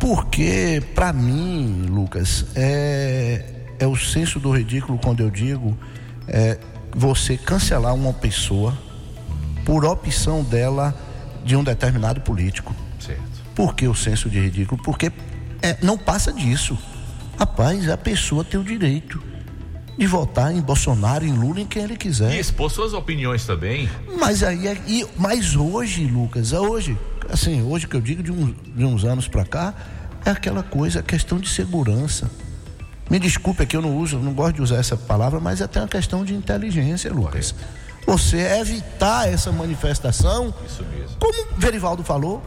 [0.00, 3.44] Porque, para mim, Lucas, é,
[3.78, 5.76] é o senso do ridículo quando eu digo
[6.28, 6.58] é
[6.94, 8.76] você cancelar uma pessoa
[9.64, 10.94] por opção dela
[11.44, 12.74] de um determinado político.
[13.00, 13.22] Certo.
[13.54, 14.80] Por que o senso de ridículo?
[14.82, 15.10] Porque
[15.62, 16.78] é, não passa disso.
[17.38, 19.22] Rapaz, a pessoa tem o direito
[19.96, 22.32] de votar em Bolsonaro, em Lula, em quem ele quiser.
[22.34, 23.88] E expor suas opiniões também.
[24.18, 26.96] Mas aí, é- e, mas hoje, Lucas, é hoje,
[27.28, 29.74] assim, hoje que eu digo de, uns- de uns anos pra cá,
[30.24, 32.30] é aquela coisa, a questão de segurança.
[33.10, 35.80] Me desculpe que eu não uso, não gosto de usar essa palavra, mas é até
[35.80, 37.54] uma questão de inteligência, Lucas.
[38.08, 41.16] Você evitar essa manifestação, Isso mesmo.
[41.18, 42.42] como Verivaldo falou,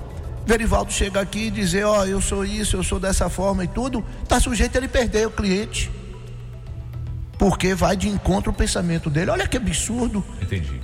[0.45, 4.03] Verivaldo chega aqui e dizer, ó, eu sou isso, eu sou dessa forma e tudo,
[4.27, 5.91] tá sujeito a ele perder o cliente.
[7.37, 9.31] porque vai de encontro ao pensamento dele.
[9.31, 10.23] Olha que absurdo.
[10.39, 10.79] Entendi.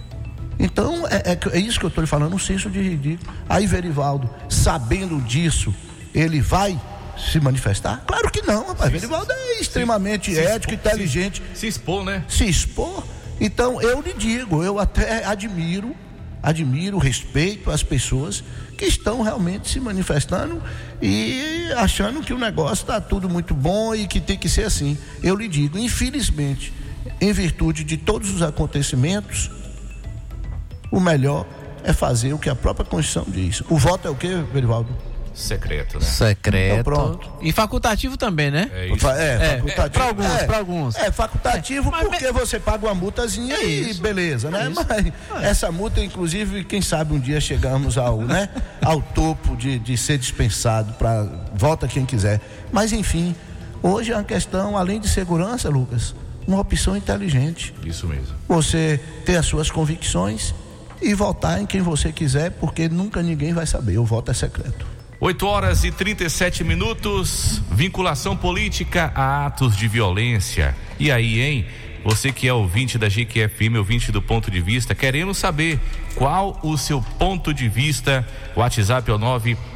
[0.57, 3.31] Então, é, é- é isso que eu estou lhe falando, um senso de ridículo.
[3.47, 5.71] Aí, Verivaldo, sabendo disso,
[6.15, 6.79] ele vai
[7.15, 8.03] se manifestar?
[8.07, 8.91] Claro que não, rapaz.
[8.91, 12.23] Verivaldo é extremamente Se ético, expor- inteligente, Se, se expor, né?
[12.27, 13.03] se expor.
[13.39, 15.95] Então, eu lhe digo, eu até admiro,
[16.41, 18.43] admiro, respeito as pessoas
[18.77, 20.61] que estão realmente se manifestando
[21.01, 24.97] e achando que o negócio está tudo muito bom e que tem que ser assim.
[25.21, 26.73] Eu lhe digo, infelizmente,
[27.19, 29.49] em virtude de todos os acontecimentos,
[30.91, 31.45] o melhor
[31.83, 33.61] é fazer o que a própria Constituição diz.
[33.69, 34.95] O voto é o quê, Verivaldo?
[35.37, 36.05] Secreto, né?
[36.05, 36.71] Secreto.
[36.79, 37.29] Então, pronto.
[37.41, 38.71] E facultativo também, né?
[38.73, 38.97] É isso.
[38.97, 39.91] Fa- É, facultativo.
[39.91, 40.95] pra alguns, é, pra alguns.
[40.95, 44.01] É facultativo Mas porque você paga uma multazinha É e isso.
[44.01, 44.69] beleza, né?
[44.73, 48.49] Mas essa multa, inclusive, quem sabe um dia chegamos ao, né,
[48.83, 51.23] ao topo de, de ser dispensado para
[51.53, 52.41] volta quem quiser.
[52.71, 53.35] Mas enfim,
[53.83, 56.15] hoje é uma questão, além de segurança, Lucas,
[56.47, 57.75] uma opção inteligente.
[57.85, 58.35] Isso mesmo.
[58.47, 60.55] Você ter as suas convicções
[60.99, 63.99] e votar em quem você quiser, porque nunca ninguém vai saber.
[63.99, 64.96] O voto é secreto.
[65.19, 67.59] 8 horas e 37 minutos.
[67.71, 70.77] Vinculação política a atos de violência.
[70.99, 71.65] E aí, hein?
[72.03, 75.79] Você que é ouvinte da GQFM, ouvinte do ponto de vista, queremos saber
[76.13, 78.23] qual o seu ponto de vista.
[78.55, 79.17] O WhatsApp é o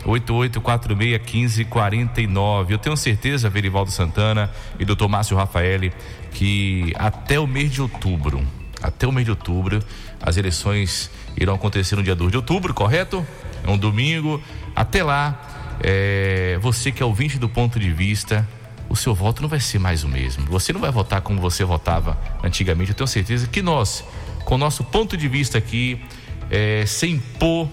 [0.05, 2.69] 988461549.
[2.69, 5.89] Eu tenho certeza, Verivaldo Santana e doutor Márcio Rafael,
[6.31, 8.45] que até o mês de outubro,
[8.81, 9.79] até o mês de outubro,
[10.21, 13.25] as eleições irão acontecer no dia 2 de outubro, correto?
[13.65, 14.41] É um domingo.
[14.75, 18.47] Até lá, é, você que é ouvinte do ponto de vista,
[18.89, 20.45] o seu voto não vai ser mais o mesmo.
[20.45, 22.91] Você não vai votar como você votava antigamente.
[22.91, 24.03] Eu tenho certeza que nós,
[24.43, 26.01] com o nosso ponto de vista aqui,
[26.49, 27.69] é, sem impor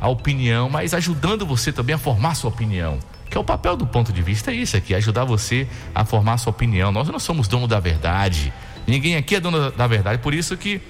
[0.00, 2.98] a opinião, mas ajudando você também a formar sua opinião.
[3.30, 6.38] Que é o papel do ponto de vista, é isso aqui, ajudar você a formar
[6.38, 6.92] sua opinião.
[6.92, 8.52] Nós não somos dono da verdade.
[8.86, 10.22] Ninguém aqui é dono da verdade.
[10.22, 10.80] Por isso que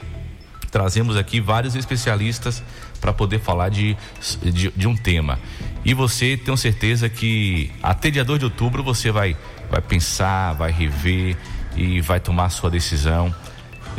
[0.70, 2.62] trazemos aqui vários especialistas
[3.00, 3.96] para poder falar de,
[4.42, 5.38] de, de um tema.
[5.84, 9.36] E você tenho certeza que até dia 2 de outubro você vai,
[9.70, 11.36] vai pensar, vai rever
[11.76, 13.34] e vai tomar a sua decisão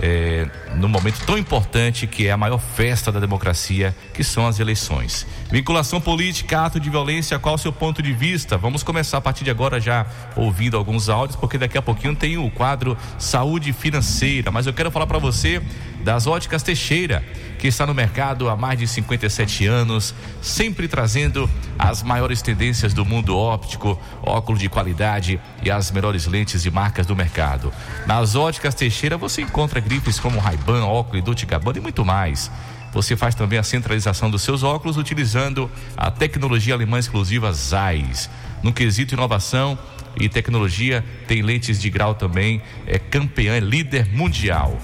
[0.01, 4.59] é, no momento tão importante que é a maior festa da democracia, que são as
[4.59, 5.27] eleições.
[5.51, 8.57] Vinculação política, ato de violência, qual o seu ponto de vista?
[8.57, 12.38] Vamos começar a partir de agora já ouvindo alguns áudios, porque daqui a pouquinho tem
[12.38, 14.51] o quadro Saúde Financeira.
[14.51, 15.62] Mas eu quero falar para você
[16.03, 17.23] das óticas Teixeira,
[17.57, 23.05] que está no mercado há mais de 57 anos, sempre trazendo as maiores tendências do
[23.05, 27.71] mundo óptico, óculos de qualidade e as melhores lentes e marcas do mercado.
[28.07, 32.49] Nas óticas Teixeira você encontra grifes como Ray-Ban, óculos, Dolce Gabbana e muito mais.
[32.91, 38.29] Você faz também a centralização dos seus óculos utilizando a tecnologia alemã exclusiva Zeiss.
[38.63, 39.77] No quesito inovação
[40.19, 44.77] e tecnologia, tem lentes de grau também, é campeã, é líder mundial.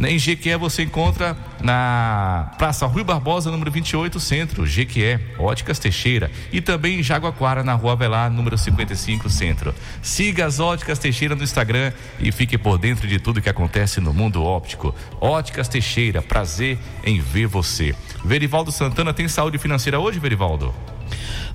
[0.00, 6.30] Em Jequié você encontra na Praça Rui Barbosa, número 28, Centro, Jequié, Óticas Teixeira.
[6.52, 9.74] E também em Jaguaquara, na Rua Avelar, número 55, Centro.
[10.02, 14.12] Siga as Óticas Teixeira no Instagram e fique por dentro de tudo que acontece no
[14.12, 14.94] mundo óptico.
[15.20, 17.94] Óticas Teixeira, prazer em ver você.
[18.24, 20.74] Verivaldo Santana tem saúde financeira hoje, Verivaldo?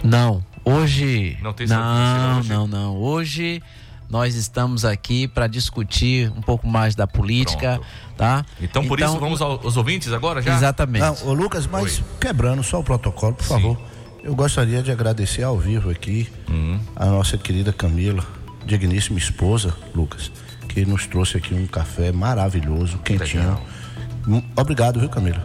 [0.04, 1.38] Não, hoje.
[1.42, 2.98] Não tem não, saúde financeira não, não.
[2.98, 3.62] Hoje
[4.10, 7.88] nós estamos aqui para discutir um pouco mais da política, Pronto.
[8.18, 8.46] tá?
[8.62, 10.56] Então, por isso, vamos ao- aos ouvintes agora já?
[10.56, 11.02] Exatamente.
[11.02, 12.04] Não, ô Lucas, mas Oi.
[12.20, 13.50] quebrando só o protocolo, por Sim.
[13.54, 13.78] favor.
[14.24, 16.80] Eu gostaria de agradecer ao vivo aqui Uhum.
[16.96, 18.24] a nossa querida Camila,
[18.66, 20.32] digníssima esposa, Lucas,
[20.68, 23.44] que nos trouxe aqui um café maravilhoso, quentinho.
[23.44, 24.44] Legal.
[24.56, 25.42] Obrigado, viu, Camila?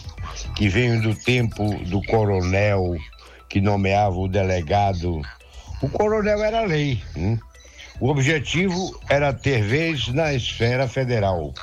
[0.54, 2.94] que venho do tempo do coronel
[3.48, 5.22] que nomeava o delegado.
[5.80, 7.02] O coronel era lei.
[7.16, 7.38] hein?
[8.00, 11.54] O objetivo era ter vez na esfera federal.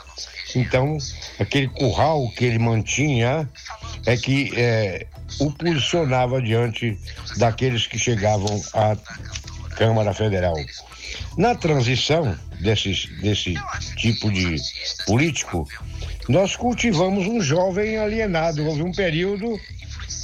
[0.56, 0.98] Então,
[1.40, 3.50] aquele curral que ele mantinha
[4.06, 5.08] é que eh,
[5.40, 6.98] o posicionava diante
[7.38, 8.98] daqueles que chegavam à
[9.76, 10.56] Câmara Federal.
[11.38, 13.56] Na transição desses, desse
[13.98, 14.56] tipo de
[15.06, 15.68] político,
[16.28, 18.66] nós cultivamos um jovem alienado.
[18.66, 19.60] Houve um período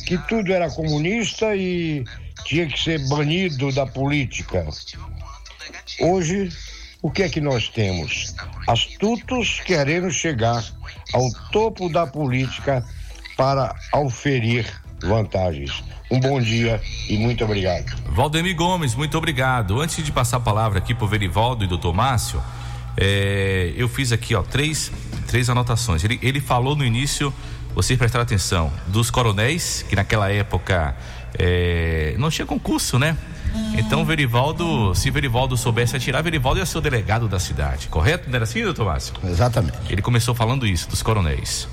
[0.05, 2.03] que tudo era comunista e
[2.47, 4.65] tinha que ser banido da política.
[5.99, 6.49] Hoje,
[7.01, 8.33] o que é que nós temos?
[8.65, 10.63] Astutos querendo chegar
[11.13, 12.85] ao topo da política
[13.35, 14.65] para auferir
[15.03, 15.83] vantagens.
[16.09, 17.93] Um bom dia e muito obrigado.
[18.13, 19.81] Valdemir Gomes, muito obrigado.
[19.81, 22.41] Antes de passar a palavra aqui pro Verivaldo e doutor Márcio,
[22.95, 24.89] é, eu fiz aqui, ó, três,
[25.27, 26.01] três anotações.
[26.01, 27.33] Ele, ele falou no início,
[27.75, 30.95] vocês prestaram atenção, dos coronéis, que naquela época
[31.39, 33.17] é, não tinha concurso, né?
[33.77, 38.29] Então, Verivaldo, se Verivaldo soubesse atirar, Verivaldo ia ser o delegado da cidade, correto?
[38.29, 39.13] Não era assim, doutor Márcio?
[39.23, 39.77] Exatamente.
[39.89, 41.67] Ele começou falando isso, dos coronéis,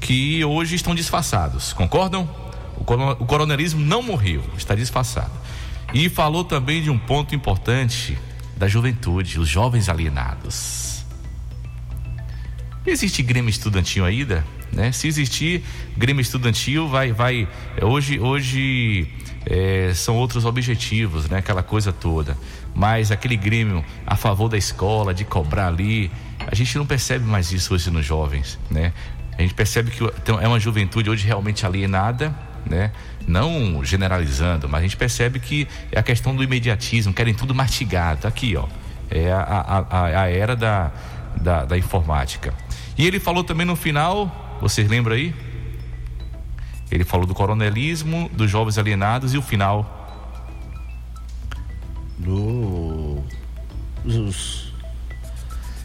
[0.00, 2.28] que hoje estão disfarçados, concordam?
[2.76, 5.32] O, o coronelismo não morreu, está disfarçado.
[5.92, 8.18] E falou também de um ponto importante
[8.56, 10.93] da juventude, os jovens alienados.
[12.86, 14.44] Existe Grêmio Estudantil ainda?
[14.70, 14.92] Né?
[14.92, 15.62] Se existir
[15.96, 17.12] Grêmio Estudantil, vai.
[17.12, 17.48] vai
[17.80, 19.08] hoje hoje
[19.46, 21.38] é, são outros objetivos, né?
[21.38, 22.36] aquela coisa toda.
[22.74, 26.10] Mas aquele Grêmio a favor da escola, de cobrar ali,
[26.46, 28.58] a gente não percebe mais isso hoje nos jovens.
[28.70, 28.92] Né?
[29.38, 30.04] A gente percebe que
[30.42, 32.34] é uma juventude hoje realmente alienada,
[32.66, 32.92] né?
[33.26, 38.28] não generalizando, mas a gente percebe que é a questão do imediatismo, querem tudo mastigado.
[38.28, 38.66] Aqui, ó.
[39.10, 40.90] É a, a, a, a era da,
[41.36, 42.54] da, da informática.
[42.96, 45.34] E ele falou também no final, vocês lembram aí?
[46.90, 50.00] Ele falou do coronelismo, dos jovens alienados e o final.
[52.18, 53.22] Do.
[54.04, 54.72] Os,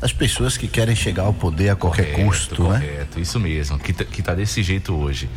[0.02, 2.80] as pessoas que querem chegar ao poder a qualquer Correto, custo, né?
[2.80, 5.30] correto, isso mesmo, que, tá- que tá desse jeito hoje.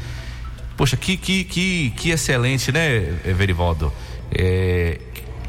[0.77, 3.93] Poxa, que, que, que, que excelente, né, Verivaldo?
[4.31, 4.99] É,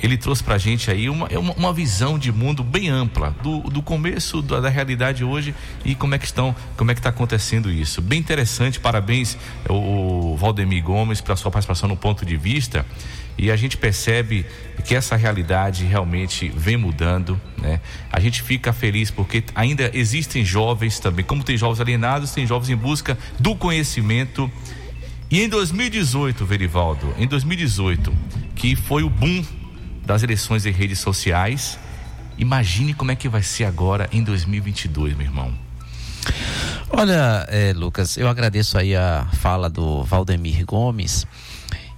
[0.03, 3.61] ele trouxe pra gente aí uma, é uma, uma visão de mundo bem ampla, do,
[3.61, 7.09] do começo da, da realidade hoje e como é que estão, como é que está
[7.09, 8.01] acontecendo isso.
[8.01, 9.37] Bem interessante, parabéns
[9.69, 12.85] o, o Valdemir Gomes pela sua participação no ponto de vista.
[13.37, 14.45] E a gente percebe
[14.83, 17.79] que essa realidade realmente vem mudando, né?
[18.11, 22.69] A gente fica feliz porque ainda existem jovens também, como tem jovens alienados, tem jovens
[22.69, 24.51] em busca do conhecimento.
[25.31, 28.13] E em 2018, Verivaldo, em 2018,
[28.53, 29.43] que foi o boom
[30.05, 31.79] das eleições em redes sociais,
[32.37, 35.53] imagine como é que vai ser agora em 2022, meu irmão.
[36.89, 41.25] Olha, eh, Lucas, eu agradeço aí a fala do Valdemir Gomes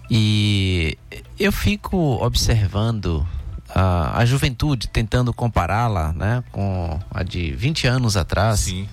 [0.09, 0.97] e
[1.37, 3.27] eu fico observando
[3.69, 8.87] a, a juventude, tentando compará-la né, com a de 20 anos atrás, Sim.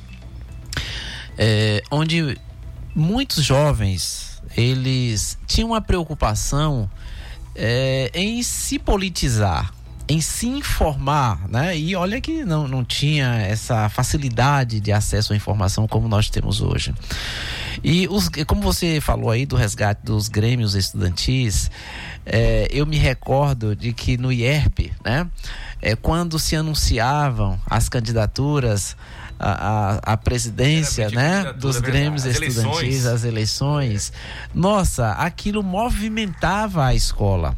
[1.39, 2.37] eh, onde
[2.95, 6.91] muitos jovens eles tinham uma preocupação
[7.55, 9.73] eh, em se politizar,
[10.09, 11.77] em se informar, né?
[11.77, 16.61] E olha que não, não tinha essa facilidade de acesso à informação como nós temos
[16.61, 16.95] hoje.
[17.83, 21.71] E os, como você falou aí do resgate dos grêmios estudantis,
[22.27, 25.27] eh, eu me recordo de que no IERP, né?
[25.83, 28.97] eh, quando se anunciavam as candidaturas
[29.43, 31.53] à- à presidência, né?
[31.55, 31.93] Dos é verdade.
[31.99, 33.07] grêmios As estudantis, eleições.
[33.07, 34.13] as eleições.
[34.55, 37.57] Nossa, aquilo movimentava a escola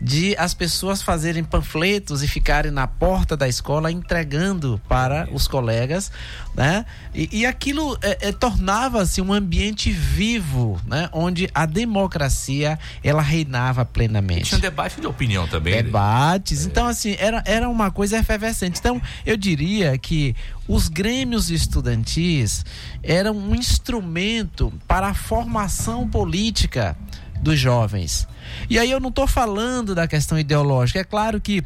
[0.00, 6.10] de as pessoas fazerem panfletos e ficarem na porta da escola entregando para os colegas,
[6.54, 6.86] né?
[7.14, 11.10] E, e aquilo é, é, tornava-se um ambiente vivo, né?
[11.12, 15.74] Onde a democracia ela reinava plenamente Tinha um debate de opinião também.
[15.74, 15.82] né?
[15.82, 16.64] debates.
[16.64, 18.78] Então, assim, era, era uma coisa efervescente.
[18.78, 20.34] Então, eu diria que
[20.66, 22.64] os grêmios estudantis
[23.02, 26.96] eram um instrumento para a formação política
[27.42, 28.26] dos jovens.
[28.68, 31.00] E aí eu não estou falando da questão ideológica.
[31.00, 31.62] É claro que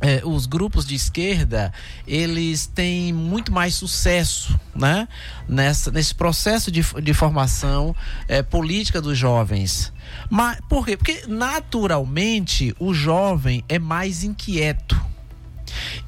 [0.00, 1.72] é, os grupos de esquerda
[2.06, 5.06] eles têm muito mais sucesso né?
[5.48, 7.94] Nessa, nesse processo de, de formação
[8.26, 9.92] é, política dos jovens.
[10.28, 10.96] Mas por quê?
[10.96, 15.00] Porque naturalmente o jovem é mais inquieto.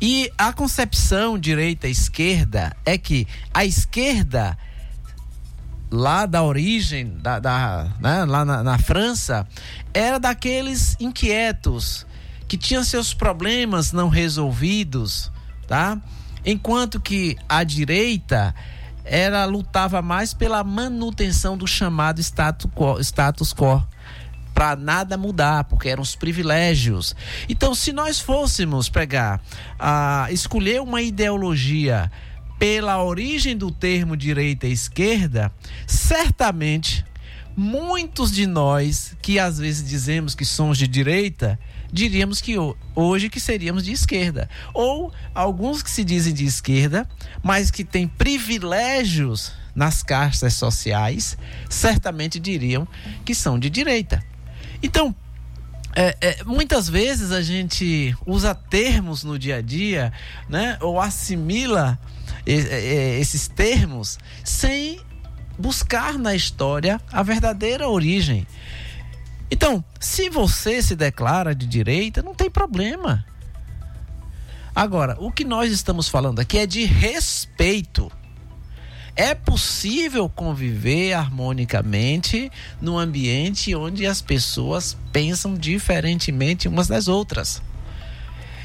[0.01, 4.59] E a concepção direita-esquerda é que a esquerda
[5.93, 9.47] lá da origem, da, da né, lá na, na França,
[9.93, 12.07] era daqueles inquietos
[12.49, 15.31] que tinham seus problemas não resolvidos,
[15.69, 16.01] tá?
[16.45, 18.55] Enquanto que a direita
[19.05, 23.87] era lutava mais pela manutenção do chamado status quo, status quo
[24.55, 27.15] para nada mudar, porque eram os privilégios.
[27.49, 29.41] Então, se nós fôssemos pegar,
[29.79, 32.11] a escolher uma ideologia
[32.63, 35.51] pela origem do termo direita e esquerda,
[35.85, 37.05] certamente
[37.57, 41.59] muitos de nós que às vezes dizemos que somos de direita,
[41.93, 42.55] diríamos que
[42.95, 44.49] hoje que seríamos de esquerda.
[44.73, 47.09] Ou alguns que se dizem de esquerda,
[47.43, 51.37] mas que têm privilégios nas castas sociais,
[51.69, 52.87] certamente diriam
[53.25, 54.25] que são de direita.
[54.81, 55.13] Então,
[55.97, 60.13] é, é, muitas vezes a gente usa termos no dia a dia,
[60.49, 60.79] né?
[60.81, 61.99] Ou assimila
[62.47, 65.01] esses termos sem
[65.59, 68.47] buscar na história a verdadeira origem.
[69.51, 73.25] Então, se você se declara de direita, não tem problema.
[74.75, 78.11] Agora, o que nós estamos falando aqui é de respeito.
[79.15, 87.63] É possível conviver harmonicamente num ambiente onde as pessoas pensam diferentemente umas das outras.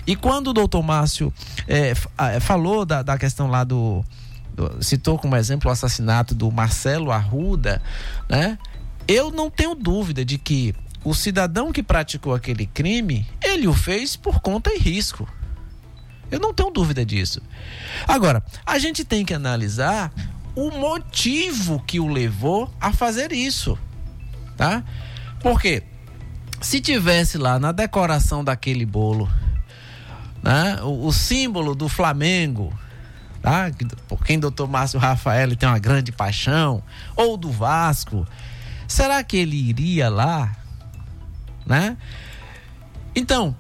[0.08, 1.34] E quando o doutor Márcio
[1.68, 4.03] f- ah, falou da, da questão lá do,
[4.55, 7.82] do- citou como exemplo o assassinato do Marcelo Arruda,
[8.30, 8.58] né?
[9.08, 14.16] Eu não tenho dúvida de que o cidadão que praticou aquele crime, ele o fez
[14.16, 15.28] por conta e risco.
[16.32, 17.41] Eu não tenho dúvida disso.
[18.08, 20.12] Agora, a gente tem que analisar
[20.55, 23.78] o motivo que o levou a fazer isso,
[24.58, 24.84] tá?
[25.39, 25.84] Porque
[26.60, 29.30] se tivesse lá na decoração daquele bolo,
[30.43, 32.73] né, o, o símbolo do Flamengo,
[33.41, 33.71] tá?
[34.07, 36.81] Por quem doutor Márcio Rafael tem uma grande paixão,
[37.15, 38.25] ou do Vasco,
[38.88, 40.55] será que ele iria lá,
[41.65, 41.97] né?
[43.15, 43.55] Então,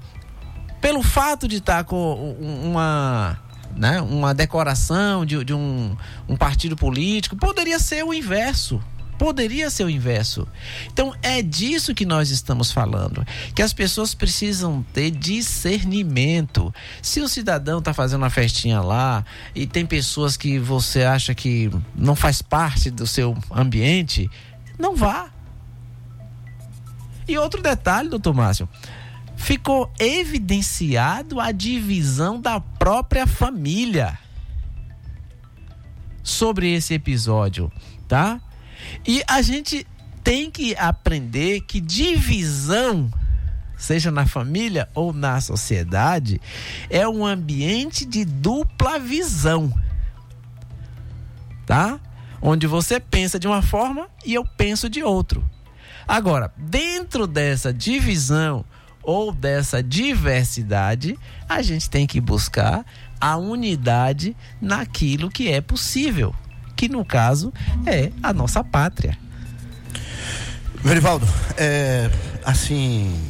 [0.79, 3.37] pelo fato de estar com um- uma,
[3.75, 5.95] né, uma decoração de, de um,
[6.29, 8.81] um partido político, poderia ser o inverso.
[9.17, 10.47] Poderia ser o inverso.
[10.91, 13.25] Então é disso que nós estamos falando.
[13.55, 16.73] Que as pessoas precisam ter discernimento.
[17.01, 21.69] Se o cidadão está fazendo uma festinha lá e tem pessoas que você acha que
[21.95, 24.29] não faz parte do seu ambiente,
[24.77, 25.31] não vá.
[27.27, 28.69] E outro detalhe, doutor Márcio,
[29.35, 34.17] ficou evidenciado a divisão da própria família
[36.23, 37.71] sobre esse episódio,
[38.07, 38.41] tá?
[39.05, 39.85] E a gente
[40.23, 43.09] tem que aprender que divisão,
[43.77, 46.41] seja na família ou na sociedade,
[46.89, 49.73] é um ambiente de dupla visão,
[51.65, 51.99] tá?
[52.41, 55.47] Onde você pensa de uma forma e eu penso de outro.
[56.07, 58.63] Agora, dentro dessa divisão
[59.01, 61.17] ou dessa diversidade,
[61.47, 62.85] a gente tem que buscar
[63.19, 66.35] a unidade naquilo que é possível,
[66.77, 67.51] que no caso
[67.85, 69.17] é a nossa pátria.
[70.75, 72.09] Verivaldo, é,
[72.45, 73.29] assim,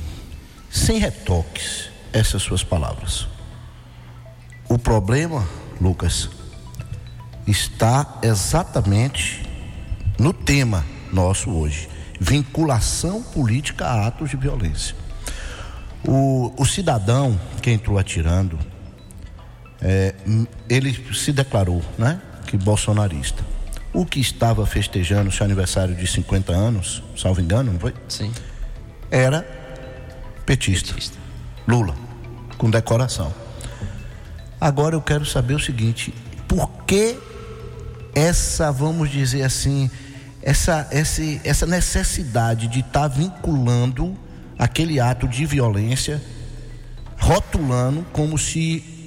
[0.69, 3.27] sem retoques, essas suas palavras.
[4.67, 5.47] O problema,
[5.79, 6.29] Lucas,
[7.47, 9.41] está exatamente
[10.19, 11.89] no tema nosso hoje:
[12.19, 14.93] vinculação política a atos de violência.
[16.05, 18.59] O, o cidadão que entrou atirando,
[19.81, 20.13] é,
[20.69, 23.43] ele se declarou, né, que bolsonarista.
[23.93, 27.93] O que estava festejando seu aniversário de 50 anos, salvo engano, não foi?
[28.07, 28.31] Sim.
[29.11, 29.45] Era
[30.45, 30.95] petista.
[31.67, 31.93] Lula,
[32.57, 33.33] com decoração.
[34.59, 36.13] Agora eu quero saber o seguinte:
[36.47, 37.19] por que
[38.15, 39.91] essa, vamos dizer assim,
[40.41, 44.17] essa, essa, essa necessidade de estar vinculando
[44.57, 46.21] aquele ato de violência,
[47.17, 48.97] rotulando como se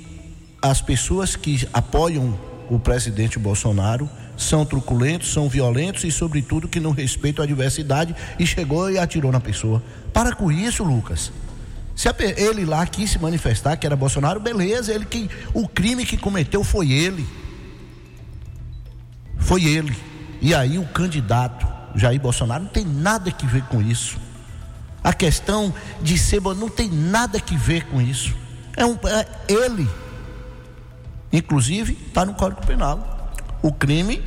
[0.62, 2.38] as pessoas que apoiam
[2.70, 8.46] o presidente Bolsonaro são truculentos, são violentos e, sobretudo, que não respeitam a diversidade e
[8.46, 9.82] chegou e atirou na pessoa.
[10.12, 11.32] Para com isso, Lucas.
[11.96, 12.08] Se
[12.38, 16.64] ele lá quis se manifestar que era Bolsonaro, beleza, ele que o crime que cometeu
[16.64, 17.26] foi ele.
[19.36, 19.94] Foi ele.
[20.40, 24.16] E aí o candidato Jair Bolsonaro não tem nada que ver com isso.
[25.02, 28.34] A questão de ser não tem nada que ver com isso.
[28.76, 29.88] É, um, é ele.
[31.32, 33.32] Inclusive, está no Código Penal.
[33.62, 34.22] O crime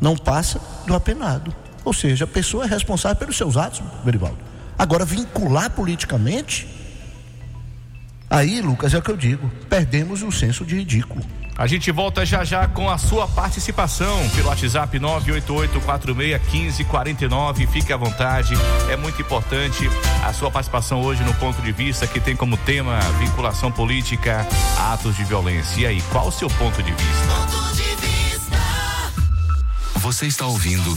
[0.00, 1.54] não passa do apenado.
[1.84, 4.38] Ou seja, a pessoa é responsável pelos seus atos, Verivaldo.
[4.78, 6.68] Agora, vincular politicamente,
[8.28, 11.24] aí, Lucas, é o que eu digo: perdemos o senso de ridículo.
[11.58, 17.66] A gente volta já já com a sua participação pelo WhatsApp 988-46-1549.
[17.66, 18.54] Fique à vontade,
[18.88, 19.90] é muito importante
[20.24, 24.46] a sua participação hoje no ponto de vista que tem como tema vinculação política
[24.78, 25.80] a atos de violência.
[25.80, 27.26] E aí, qual o seu ponto de vista?
[27.26, 28.56] Ponto de vista.
[29.96, 30.96] Você está ouvindo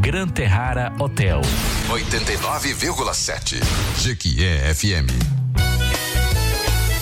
[0.00, 1.40] Gran Terrara Hotel.
[1.88, 3.60] 89,7.
[3.98, 5.10] Jequié FM.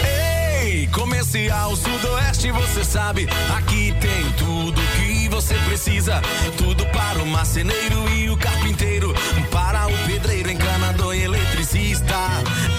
[0.05, 6.21] Ei, comercial Sudoeste, você sabe, aqui tem tudo que você precisa.
[6.57, 9.15] Tudo para o marceneiro e o carpinteiro,
[9.51, 12.17] para o pedreiro, encanador e eletricista.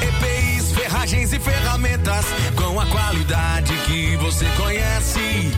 [0.02, 2.26] EPIs, ferragens e ferramentas
[2.56, 5.52] com a qualidade que você conhece.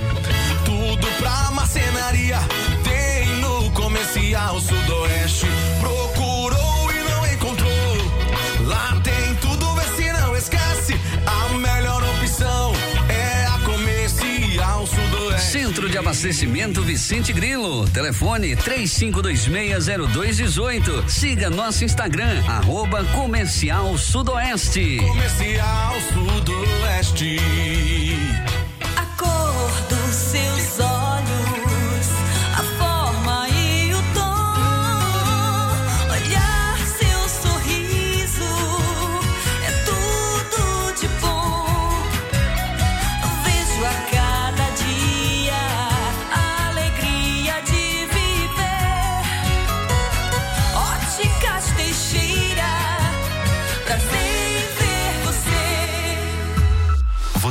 [0.66, 2.40] Tudo pra marcenaria
[4.08, 5.48] comercial Sudoeste.
[5.82, 7.98] Procurou e não encontrou.
[8.66, 10.96] Lá tem tudo, vê se não esquece.
[11.26, 12.74] A melhor opção
[13.10, 15.52] é a comercial Sudoeste.
[15.52, 17.86] Centro de Abastecimento Vicente Grilo.
[17.90, 21.10] Telefone 35260218.
[21.10, 25.00] Siga nosso Instagram, arroba Comercial Sudoeste.
[25.00, 27.42] Comercial Sudoeste.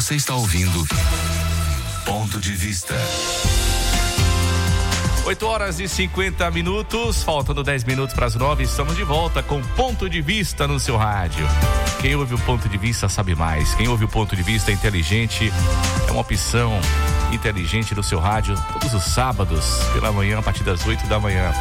[0.07, 0.87] Você está ouvindo
[2.05, 2.95] Ponto de Vista.
[5.25, 9.61] 8 horas e 50 minutos, faltando 10 minutos para as 9, estamos de volta com
[9.61, 11.45] Ponto de Vista no seu rádio.
[12.01, 13.75] Quem ouve o ponto de vista sabe mais.
[13.75, 15.53] Quem ouve o ponto de vista inteligente
[16.07, 16.79] é uma opção
[17.33, 21.53] inteligente no seu rádio todos os sábados pela manhã a partir das 8 da manhã.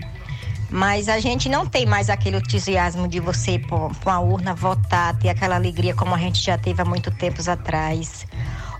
[0.69, 5.19] Mas a gente não tem mais aquele entusiasmo de você ir para uma urna votar,
[5.19, 8.27] ter aquela alegria como a gente já teve há muito tempos atrás.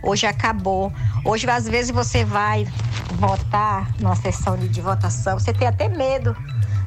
[0.03, 0.93] Hoje acabou.
[1.25, 2.69] Hoje, às vezes, você vai
[3.15, 6.37] votar numa sessão de, de votação, você tem até medo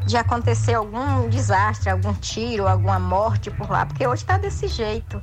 [0.05, 5.21] de acontecer algum desastre, algum tiro, alguma morte por lá, porque hoje está desse jeito.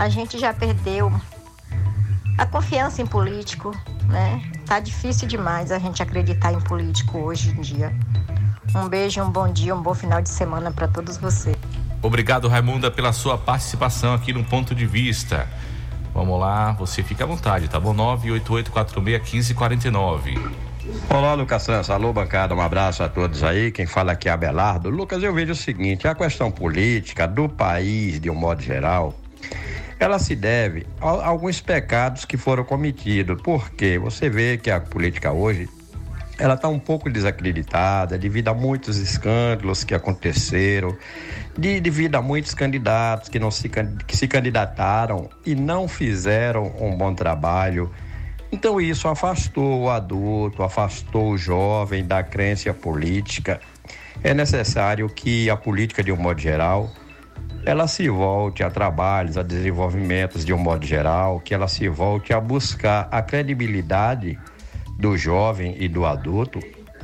[0.00, 1.12] A gente já perdeu
[2.38, 3.76] a confiança em político,
[4.08, 4.42] né?
[4.64, 7.94] Tá difícil demais a gente acreditar em político hoje em dia.
[8.74, 11.54] Um beijo, um bom dia, um bom final de semana para todos vocês.
[12.00, 15.46] Obrigado, Raimunda, pela sua participação aqui no Ponto de Vista.
[16.14, 17.94] Vamos lá, você fica à vontade, tá bom?
[17.94, 20.50] 988461549.
[21.10, 21.90] Olá, Lucas Santos.
[21.90, 22.54] Alô, bancada.
[22.54, 23.70] Um abraço a todos aí.
[23.70, 24.88] Quem fala aqui é Abelardo.
[24.88, 29.14] Lucas, eu vejo o seguinte: a questão política do país, de um modo geral,
[30.00, 33.40] ela se deve a alguns pecados que foram cometidos.
[33.42, 35.68] Porque você vê que a política hoje
[36.38, 40.96] ela está um pouco desacreditada devido a muitos escândalos que aconteceram,
[41.56, 46.96] de, devido a muitos candidatos que, não se, que se candidataram e não fizeram um
[46.96, 47.90] bom trabalho.
[48.50, 53.60] Então isso afastou o adulto, afastou o jovem da crença política.
[54.24, 56.90] É necessário que a política, de um modo geral,
[57.64, 62.32] ela se volte a trabalhos, a desenvolvimentos de um modo geral, que ela se volte
[62.32, 64.38] a buscar a credibilidade
[64.98, 66.60] do jovem e do adulto,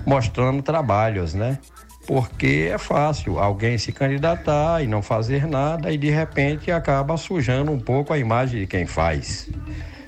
[0.06, 1.58] mostrando trabalhos, né?
[2.06, 7.72] Porque é fácil alguém se candidatar e não fazer nada e de repente acaba sujando
[7.72, 9.50] um pouco a imagem de quem faz.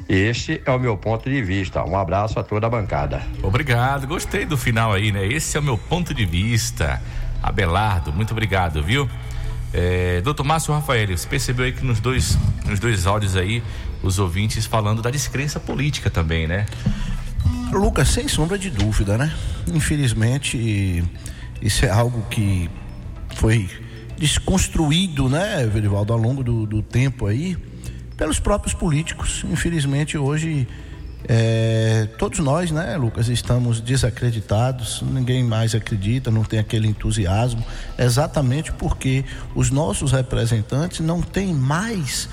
[0.08, 1.84] Este é o meu ponto de vista.
[1.84, 3.20] Um abraço a toda a bancada.
[3.42, 5.26] Obrigado, gostei do final aí, né?
[5.26, 7.02] Esse é o meu ponto de vista.
[7.42, 9.08] Abelardo, muito obrigado, viu?
[9.72, 13.62] É, doutor Márcio Rafael, você percebeu aí que nos dois, nos dois áudios aí,
[14.02, 16.66] os ouvintes falando da descrença política também, né?
[17.72, 19.32] Lucas, sem sombra de dúvida, né?
[19.72, 21.04] Infelizmente,
[21.60, 22.70] isso é algo que
[23.36, 23.68] foi
[24.18, 27.56] desconstruído, né, Verivaldo, ao longo do, do tempo aí,
[28.16, 29.44] pelos próprios políticos.
[29.50, 30.66] Infelizmente, hoje,
[31.26, 37.64] é, todos nós, né, Lucas, estamos desacreditados, ninguém mais acredita, não tem aquele entusiasmo,
[37.98, 42.28] exatamente porque os nossos representantes não têm mais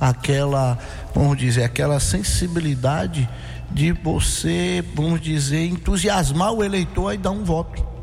[0.00, 0.78] aquela,
[1.14, 3.28] vamos dizer, aquela sensibilidade
[3.70, 7.93] de você, vamos dizer, entusiasmar o eleitor e dar um voto.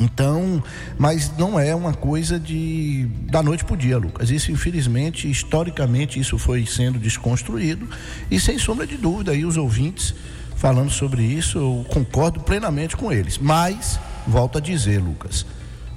[0.00, 0.62] Então,
[0.98, 4.30] mas não é uma coisa de da noite para o dia, Lucas.
[4.30, 7.86] Isso, infelizmente, historicamente, isso foi sendo desconstruído
[8.30, 10.14] e sem sombra de dúvida, aí os ouvintes
[10.60, 13.38] falando sobre isso, eu concordo plenamente com eles.
[13.38, 15.46] Mas, volto a dizer, Lucas,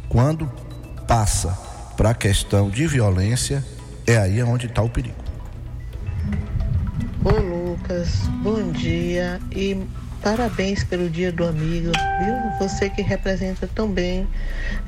[0.08, 0.50] quando
[1.06, 1.50] passa
[1.98, 3.62] para a questão de violência,
[4.08, 5.18] é aí onde está o perigo.
[7.26, 9.78] Ô Lucas, bom dia e
[10.24, 11.92] parabéns pelo dia do amigo,
[12.24, 12.58] viu?
[12.58, 14.26] Você que representa tão bem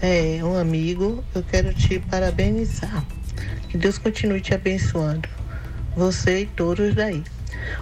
[0.01, 3.05] é, um amigo, eu quero te parabenizar.
[3.67, 5.27] Que Deus continue te abençoando.
[5.95, 7.21] Você e todos daí.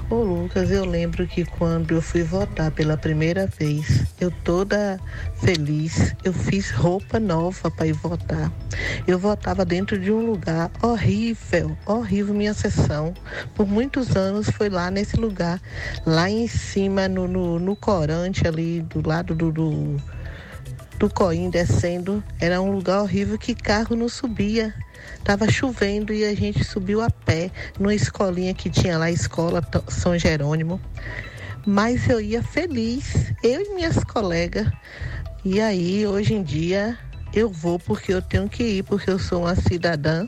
[0.09, 4.99] Ô Lucas, eu lembro que quando eu fui votar pela primeira vez, eu toda
[5.41, 8.51] feliz, eu fiz roupa nova para ir votar.
[9.07, 13.13] Eu votava dentro de um lugar horrível, horrível minha sessão.
[13.55, 15.61] Por muitos anos foi lá nesse lugar,
[16.05, 19.97] lá em cima no, no, no corante ali do lado do, do
[21.03, 24.73] do Coim descendo, era um lugar horrível que carro não subia.
[25.23, 27.49] Tava chovendo e a gente subiu a pé
[27.79, 30.81] numa escolinha que tinha lá, escola São Jerônimo.
[31.65, 34.67] Mas eu ia feliz, eu e minhas colegas.
[35.45, 36.97] E aí, hoje em dia,
[37.33, 40.27] eu vou porque eu tenho que ir, porque eu sou uma cidadã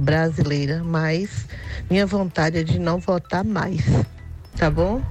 [0.00, 1.46] brasileira, mas
[1.90, 3.84] minha vontade é de não votar mais.
[4.56, 5.02] Tá bom?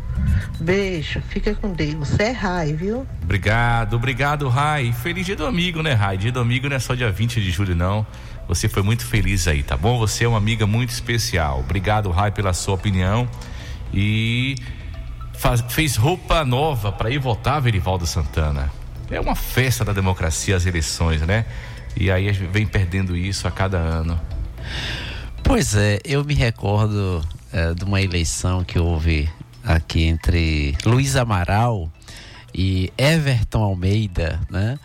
[0.60, 2.20] Beijo, fica com Deus.
[2.20, 3.08] É Rai, viu?
[3.24, 4.92] Obrigado, obrigado, Rai.
[4.92, 6.18] Feliz dia do amigo, né, Rai?
[6.18, 8.06] Dia do amigo não é só dia 20 de julho, não.
[8.48, 9.98] Você foi muito feliz aí, tá bom?
[10.00, 11.60] Você é uma amiga muito especial.
[11.60, 13.28] Obrigado, Rai, pela sua opinião.
[13.94, 14.56] E
[15.34, 18.72] faz- fez roupa nova para ir votar, Verivaldo Santana.
[19.12, 21.46] É uma festa da democracia as eleições, né?
[21.96, 24.20] E aí vem perdendo isso a cada ano.
[25.44, 27.24] Pois é, eu me recordo
[27.54, 29.30] eh, de uma eleição que houve
[29.64, 31.90] aqui entre Luiz Amaral
[32.54, 34.78] e Everton Almeida, né?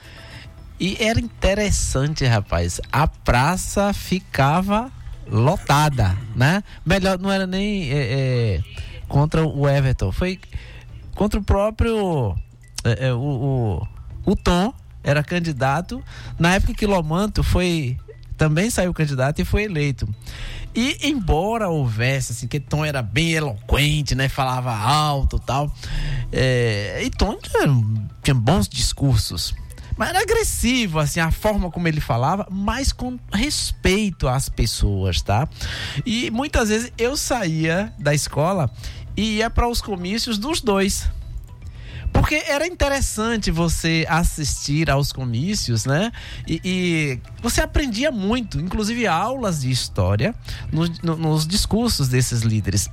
[0.83, 2.81] E era interessante, rapaz.
[2.91, 4.91] A praça ficava
[5.31, 6.61] lotada, né?
[6.85, 8.63] Melhor, não era nem eh, eh,
[9.07, 10.41] contra o Everton, foi
[11.15, 12.37] contra o próprio
[12.83, 13.87] eh, eh, o,
[14.27, 14.75] o, o Tom
[15.05, 16.03] era candidato
[16.37, 17.97] na época que Lomanto foi
[18.37, 20.13] também saiu candidato e foi eleito.
[20.75, 25.73] E embora houvesse assim que Tom era bem eloquente, né, falava alto, tal,
[26.33, 27.69] é, e Tom tinha,
[28.21, 29.55] tinha bons discursos.
[29.97, 35.49] Mas era agressivo, assim, a forma como ele falava, mas com respeito às pessoas, tá?
[36.05, 38.71] E muitas vezes eu saía da escola
[39.17, 41.09] e ia para os comícios dos dois.
[42.13, 46.13] Porque era interessante você assistir aos comícios, né?
[46.47, 50.35] E, e você aprendia muito, inclusive aulas de história
[50.71, 52.91] nos, no- nos discursos desses líderes.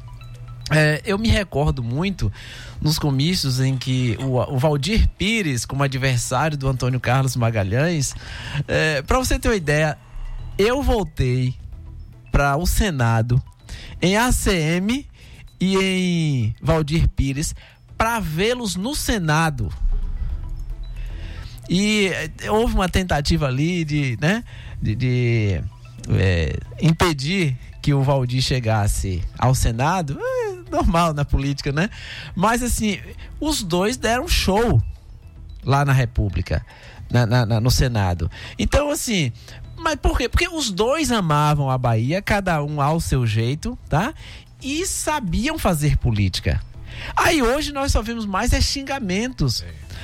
[0.72, 2.32] É, eu me recordo muito
[2.80, 8.14] nos comícios em que o, o Valdir Pires, como adversário do Antônio Carlos Magalhães,
[8.68, 9.98] é, para você ter uma ideia,
[10.58, 11.56] eu voltei
[12.32, 13.42] para o Senado
[14.02, 15.06] em ACM
[15.60, 17.56] e em Valdir Pires
[17.98, 19.70] para vê-los no Senado.
[21.70, 24.44] E eh, houve uma tentativa ali de, né,
[24.82, 25.62] de, de,
[26.10, 30.18] eh, impedir que o Valdir chegasse ao Senado.
[30.72, 31.90] É normal na política, né?
[32.36, 33.00] Mas assim,
[33.40, 34.82] os dois deram show
[35.64, 36.66] lá na República,
[37.12, 38.30] na- na- na- no Senado.
[38.58, 39.32] Então, assim,
[39.78, 40.30] mas por quê?
[40.30, 44.14] Porque os dois amavam a Bahia, cada um ao seu jeito, tá?
[44.62, 46.62] E sabiam fazer política.
[47.16, 49.64] Aí hoje nós só vemos mais é xingamentos.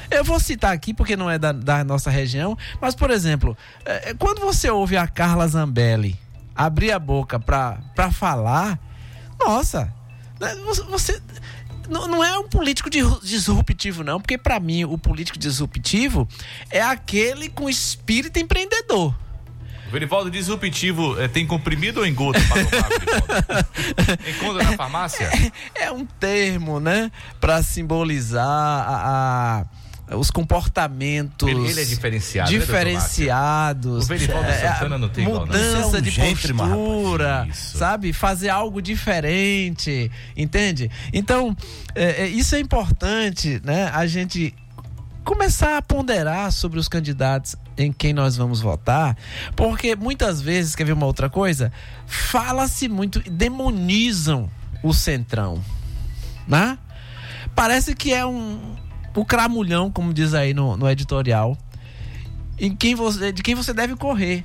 [0.09, 4.15] Eu vou citar aqui porque não é da, da nossa região, mas por exemplo, eh,
[4.17, 6.17] quando você ouve a Carla Zambelli
[6.55, 8.79] abrir a boca pra, pra falar,
[9.39, 9.93] nossa,
[10.65, 11.21] você, você-
[11.89, 16.27] não, não é um político disruptivo não, porque pra mim o político disruptivo
[16.71, 19.13] é aquele com espírito empreendedor.
[19.87, 23.67] O Verivaldo disruptivo eh, tem comprimido ou engodo para tomar?
[24.27, 25.29] Encontra na farmácia?
[25.75, 29.65] É um termo, né, Pra simbolizar a, a-
[30.11, 35.45] os comportamentos Ele- ele é diferenciado, né, diferenciados é, Santana não tem igual, não.
[35.47, 36.39] mudança é um de rapaz.
[36.41, 37.77] postura Isso.
[37.77, 41.55] sabe fazer algo diferente entende então
[41.95, 44.53] é, é, isso é importante né a gente
[45.23, 49.17] começar a ponderar sobre os candidatos em quem nós vamos votar,
[49.55, 51.73] porque muitas vezes, quer ver uma outra coisa?
[52.05, 54.47] Fala-se muito, demonizam
[54.83, 55.59] o centrão,
[56.47, 56.77] né?
[57.55, 58.74] Parece que é um
[59.15, 61.57] o cramulhão, como diz aí no, no editorial,
[62.59, 64.43] em quem você, de quem você deve correr.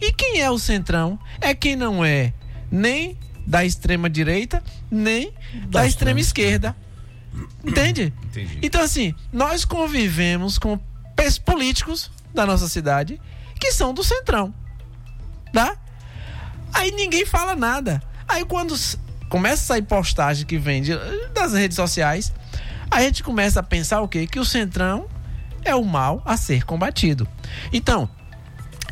[0.00, 1.18] E quem é o centrão?
[1.40, 2.32] É quem não é
[2.70, 3.16] nem
[3.46, 5.32] da extrema direita, nem
[5.68, 6.76] da, extrema esquerda.
[7.64, 8.12] Entende?
[8.24, 8.58] Entendi.
[8.62, 10.78] Então, assim, nós convivemos com
[11.38, 13.20] políticos da nossa cidade
[13.60, 14.52] que são do Centrão.
[15.52, 15.76] Tá?
[16.72, 18.02] Aí ninguém fala nada.
[18.26, 18.74] Aí quando
[19.28, 20.96] começa a sair postagem que vem de-
[21.32, 22.32] das redes sociais,
[22.92, 24.26] a gente começa a pensar o quê?
[24.26, 25.06] Que o Centrão
[25.64, 27.26] é o mal a ser combatido.
[27.72, 28.08] Então,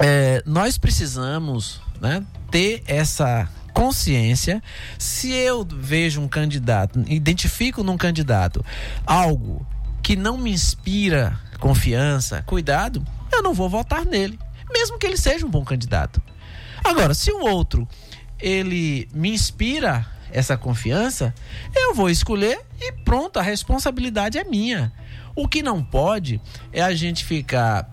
[0.00, 4.62] é, nós precisamos né, ter essa consciência.
[4.98, 8.64] Se eu vejo um candidato, identifico num candidato
[9.06, 9.66] algo
[10.02, 14.38] que não me inspira confiança, cuidado, eu não vou votar nele,
[14.72, 16.22] mesmo que ele seja um bom candidato.
[16.82, 17.86] Agora, se o outro
[18.38, 21.34] ele me inspira essa confiança,
[21.74, 24.92] eu vou escolher e pronto, a responsabilidade é minha.
[25.34, 26.40] O que não pode
[26.72, 27.88] é a gente ficar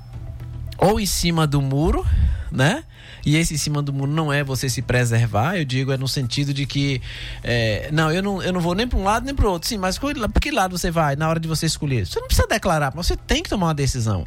[0.77, 2.05] ou em cima do muro,
[2.51, 2.83] né?
[3.25, 6.07] E esse em cima do muro não é você se preservar, eu digo, é no
[6.07, 7.01] sentido de que.
[7.43, 9.67] é, não, eu não, eu não vou nem para um lado nem para o outro.
[9.67, 12.05] Sim, mas para que lado você vai na hora de você escolher?
[12.05, 14.25] Você não precisa declarar, mas você tem que tomar uma decisão.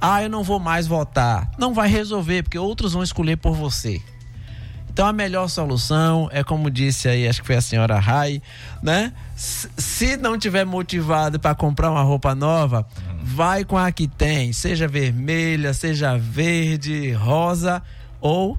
[0.00, 1.50] Ah, eu não vou mais votar.
[1.58, 4.00] Não vai resolver, porque outros vão escolher por você.
[4.92, 8.42] Então a melhor solução é como disse aí, acho que foi a senhora Rai,
[8.82, 9.12] né?
[9.36, 12.84] Se não tiver motivado para comprar uma roupa nova,
[13.22, 17.80] vai com a que tem, seja vermelha, seja verde, rosa
[18.20, 18.58] ou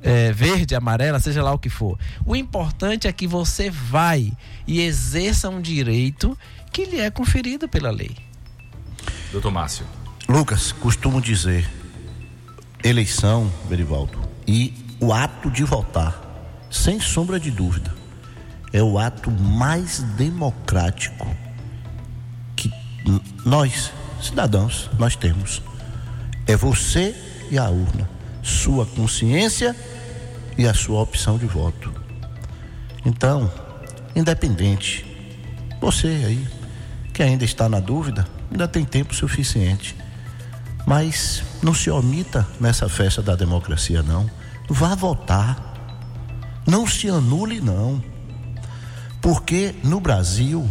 [0.00, 1.98] é, verde, amarela, seja lá o que for.
[2.24, 4.32] O importante é que você vai
[4.64, 6.38] e exerça um direito
[6.72, 8.16] que lhe é conferido pela lei.
[9.32, 9.84] Doutor Márcio.
[10.28, 11.68] Lucas, costumo dizer,
[12.84, 16.20] eleição, Berivaldo, e o ato de votar,
[16.70, 17.94] sem sombra de dúvida,
[18.72, 21.26] é o ato mais democrático
[22.54, 22.70] que
[23.44, 25.62] nós, cidadãos, nós temos.
[26.46, 27.14] É você
[27.50, 28.08] e a urna,
[28.42, 29.74] sua consciência
[30.56, 31.92] e a sua opção de voto.
[33.04, 33.50] Então,
[34.14, 35.06] independente,
[35.80, 36.58] você aí
[37.14, 39.96] que ainda está na dúvida, ainda tem tempo suficiente.
[40.86, 44.30] Mas não se omita nessa festa da democracia, não.
[44.68, 45.74] Vá votar.
[46.66, 48.02] Não se anule, não.
[49.20, 50.68] Porque no Brasil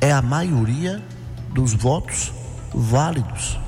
[0.00, 1.02] é a maioria
[1.52, 2.32] dos votos
[2.72, 3.58] válidos.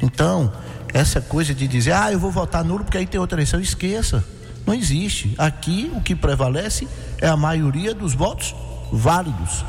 [0.00, 0.52] Então,
[0.94, 4.24] essa coisa de dizer, ah, eu vou votar nulo porque aí tem outra eleição, esqueça.
[4.66, 5.34] Não existe.
[5.38, 6.88] Aqui o que prevalece
[7.20, 8.54] é a maioria dos votos
[8.92, 9.64] válidos.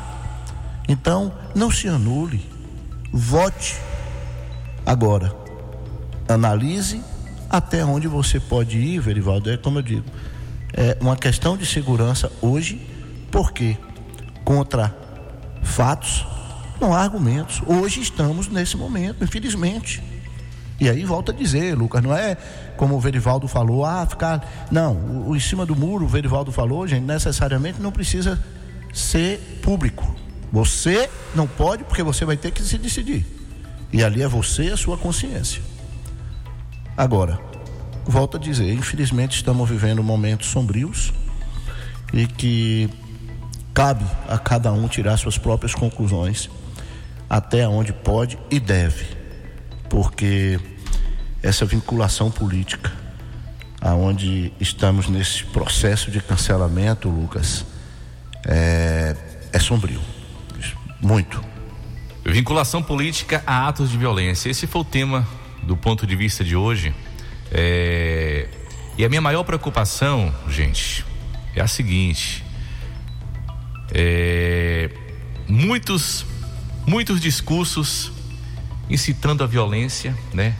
[0.88, 2.48] Então, não se anule.
[3.12, 3.76] Vote.
[4.86, 5.34] Agora,
[6.28, 7.02] analise
[7.50, 9.50] até onde você pode ir, Verivaldo.
[9.50, 10.04] É como eu digo,
[10.72, 12.80] é uma questão de segurança hoje,
[13.30, 13.76] porque
[14.44, 14.96] contra
[15.62, 16.24] fatos
[16.80, 17.60] não há argumentos.
[17.66, 20.02] Hoje estamos nesse momento, infelizmente.
[20.78, 22.36] E aí volta a dizer, Lucas, não é
[22.76, 24.68] como o Verivaldo falou, ah, ficar.
[24.70, 28.42] Não, o, o em cima do muro, o Verivaldo falou, gente, necessariamente não precisa
[28.94, 30.16] ser público.
[30.50, 33.26] Você não pode, porque você vai ter que se decidir.
[33.92, 35.60] E ali é você e a sua consciência.
[37.00, 37.40] Agora,
[38.04, 41.14] volto a dizer, infelizmente estamos vivendo momentos sombrios
[42.12, 42.90] e que
[43.72, 46.50] cabe a cada um tirar suas próprias conclusões
[47.26, 49.06] até onde pode e deve,
[49.88, 50.60] porque
[51.42, 52.92] essa vinculação política,
[53.80, 57.64] aonde estamos nesse processo de cancelamento, Lucas,
[58.46, 59.16] é,
[59.50, 60.02] é sombrio,
[61.00, 61.42] muito.
[62.26, 64.50] Vinculação política a atos de violência.
[64.50, 65.26] Esse foi o tema
[65.62, 66.94] do ponto de vista de hoje.
[67.50, 68.48] É,
[68.96, 71.04] E a minha maior preocupação, gente,
[71.54, 72.44] é a seguinte:
[73.92, 74.90] é,
[75.48, 76.24] muitos,
[76.86, 78.12] muitos discursos
[78.88, 80.54] incitando a violência, né?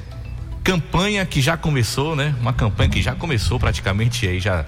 [0.62, 2.34] Campanha que já começou, né?
[2.40, 4.64] Uma campanha que já começou praticamente aí já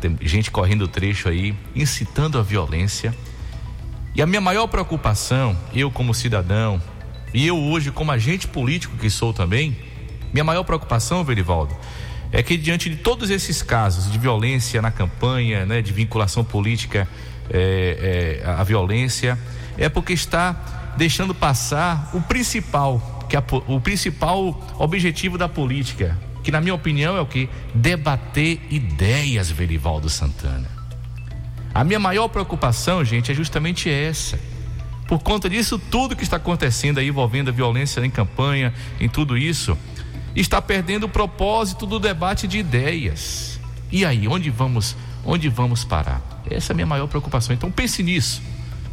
[0.00, 3.14] tem gente correndo o trecho aí, incitando a violência.
[4.14, 6.80] E a minha maior preocupação, eu como cidadão,
[7.34, 9.76] e eu hoje como agente político que sou também,
[10.32, 11.76] minha maior preocupação, Verivaldo,
[12.30, 17.08] é que diante de todos esses casos de violência na campanha, né, de vinculação política
[17.50, 19.36] é, é, à violência,
[19.76, 26.52] é porque está deixando passar o principal, que a, o principal objetivo da política, que
[26.52, 27.48] na minha opinião é o que?
[27.74, 30.68] Debater ideias, Verivaldo Santana.
[31.74, 34.38] A minha maior preocupação, gente, é justamente essa.
[35.06, 39.36] Por conta disso, tudo que está acontecendo aí envolvendo a violência em campanha, em tudo
[39.36, 39.76] isso,
[40.34, 43.60] está perdendo o propósito do debate de ideias.
[43.92, 46.22] E aí, onde vamos, onde vamos parar?
[46.50, 47.54] Essa é a minha maior preocupação.
[47.54, 48.42] Então pense nisso.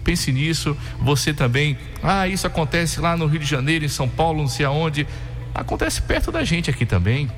[0.03, 0.75] Pense nisso.
[0.99, 4.65] Você também, ah, isso acontece lá no Rio de Janeiro, em São Paulo, não sei
[4.65, 5.07] aonde.
[5.53, 7.29] Acontece perto da gente aqui também.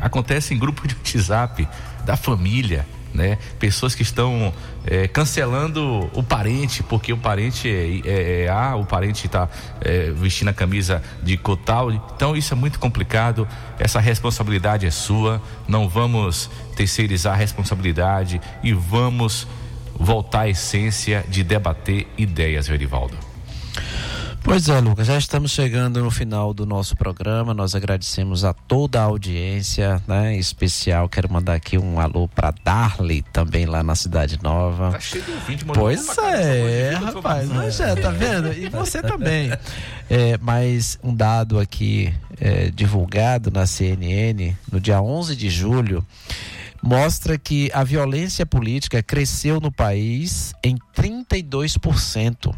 [0.00, 1.68] Acontece em grupo de WhatsApp,
[2.06, 3.38] da família né?
[3.58, 4.52] Pessoas que estão
[4.86, 9.48] é, cancelando o parente, porque o parente é, é, é A, o parente está
[9.80, 11.90] é, vestindo a camisa de cotal.
[11.90, 13.46] Então isso é muito complicado.
[13.78, 15.40] Essa responsabilidade é sua.
[15.66, 19.46] Não vamos terceirizar a responsabilidade e vamos
[19.98, 23.29] voltar à essência de debater ideias, Verivaldo.
[24.42, 27.52] Pois é, Lucas, já estamos chegando no final do nosso programa.
[27.52, 30.34] Nós agradecemos a toda a audiência, né?
[30.34, 34.92] Em especial, quero mandar aqui um alô para Darley, também lá na Cidade Nova.
[34.92, 38.52] Tá cheio de ouvinte, Pois é, rapaz, mas é, tá vendo?
[38.52, 39.50] E você também.
[40.08, 46.04] É, mas um dado aqui é, divulgado na CNN no dia 11 de julho
[46.82, 52.52] mostra que a violência política cresceu no país em 32%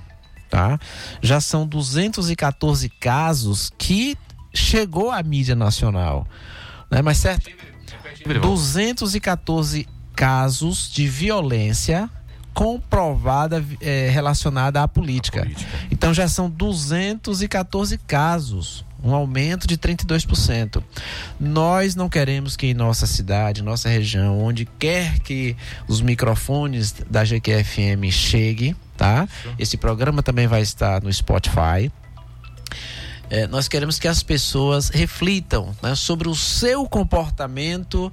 [0.52, 0.78] tá?
[1.22, 4.18] Já são 214 casos que
[4.52, 6.26] chegou à mídia nacional,
[6.90, 7.00] né?
[7.00, 7.50] Mas certo,
[8.42, 12.10] 214 casos de violência
[12.52, 15.40] comprovada é, relacionada à política.
[15.40, 15.70] política.
[15.90, 20.82] Então já são 214 casos, um aumento de 32%.
[21.40, 25.56] Nós não queremos que em nossa cidade, nossa região, onde quer que
[25.88, 29.28] os microfones da GQFM cheguem, tá?
[29.58, 31.90] Esse programa também vai estar no Spotify.
[33.28, 38.12] É, nós queremos que as pessoas reflitam né, sobre o seu comportamento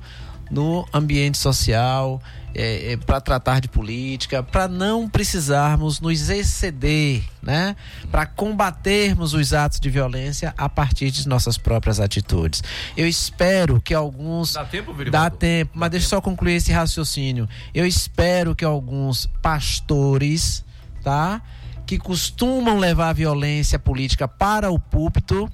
[0.50, 2.20] no ambiente social,
[2.56, 7.76] é, é, para tratar de política, para não precisarmos nos exceder, né?
[8.10, 12.64] Para combatermos os atos de violência a partir de nossas próprias atitudes.
[12.98, 14.54] Eu espero que alguns.
[14.54, 17.48] Dá tempo, Dá tempo, mas deixa eu só concluir esse raciocínio.
[17.76, 20.68] Eu espero que alguns pastores
[21.04, 21.42] tá?
[21.86, 25.50] Que costumam levar a violência política para o púlpito,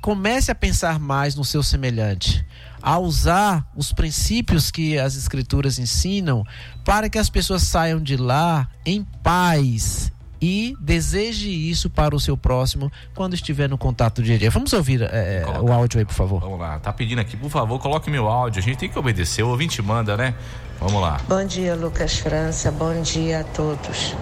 [0.00, 2.44] comece a pensar mais no seu semelhante,
[2.82, 6.44] a usar os princípios que as escrituras ensinam
[6.84, 12.36] para que as pessoas saiam de lá em paz e deseje isso para o seu
[12.36, 14.50] próximo quando estiver no contato dia a dia.
[14.50, 16.40] Vamos ouvir é, o áudio aí, por favor.
[16.40, 18.60] Vamos lá, tá pedindo aqui, por favor, coloque meu áudio.
[18.60, 20.34] A gente tem que obedecer, o ouvinte manda, né?
[20.80, 21.20] Vamos lá.
[21.28, 22.70] Bom dia, Lucas França.
[22.70, 24.14] Bom dia a todos.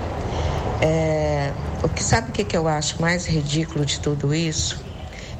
[0.80, 1.52] É,
[1.82, 4.84] o que sabe o que, que eu acho mais ridículo de tudo isso?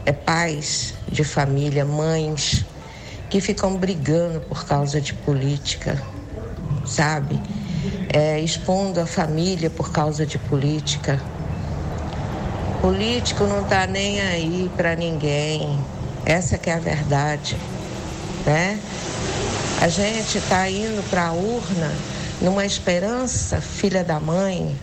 [0.05, 2.65] É pais de família, mães
[3.33, 6.01] que ficam brigando por causa de política,
[6.85, 7.41] sabe?
[8.13, 11.21] É, expondo a família por causa de política.
[12.81, 15.79] Político não tá nem aí para ninguém.
[16.25, 17.57] Essa que é a verdade,
[18.47, 18.79] né?
[19.81, 21.93] A gente tá indo para a urna
[22.41, 24.77] numa esperança, filha da mãe,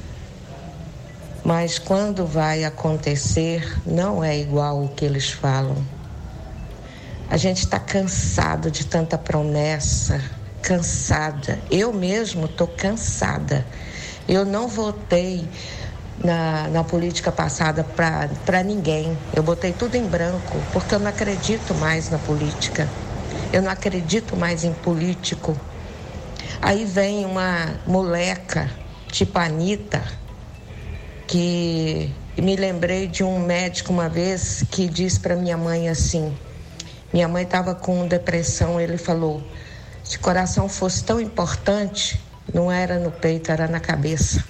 [1.44, 5.78] mas quando vai acontecer, não é igual o que eles falam.
[7.30, 10.22] A gente está cansado de tanta promessa,
[10.62, 11.60] cansada.
[11.70, 13.66] Eu mesmo estou cansada.
[14.28, 15.48] Eu não votei
[16.24, 19.18] na, na política passada para ninguém.
[19.36, 22.90] Eu botei tudo em branco, porque eu não acredito mais na política.
[23.52, 25.56] Eu não acredito mais em político.
[26.62, 28.70] Aí vem uma moleca,
[29.12, 30.04] tipo Anitta,
[31.26, 36.36] que me lembrei de um médico uma vez que disse para minha mãe assim:
[37.14, 39.42] minha mãe estava com depressão, ele falou:
[40.10, 42.20] se coração fosse tão importante,
[42.54, 44.44] não era no peito, era na cabeça.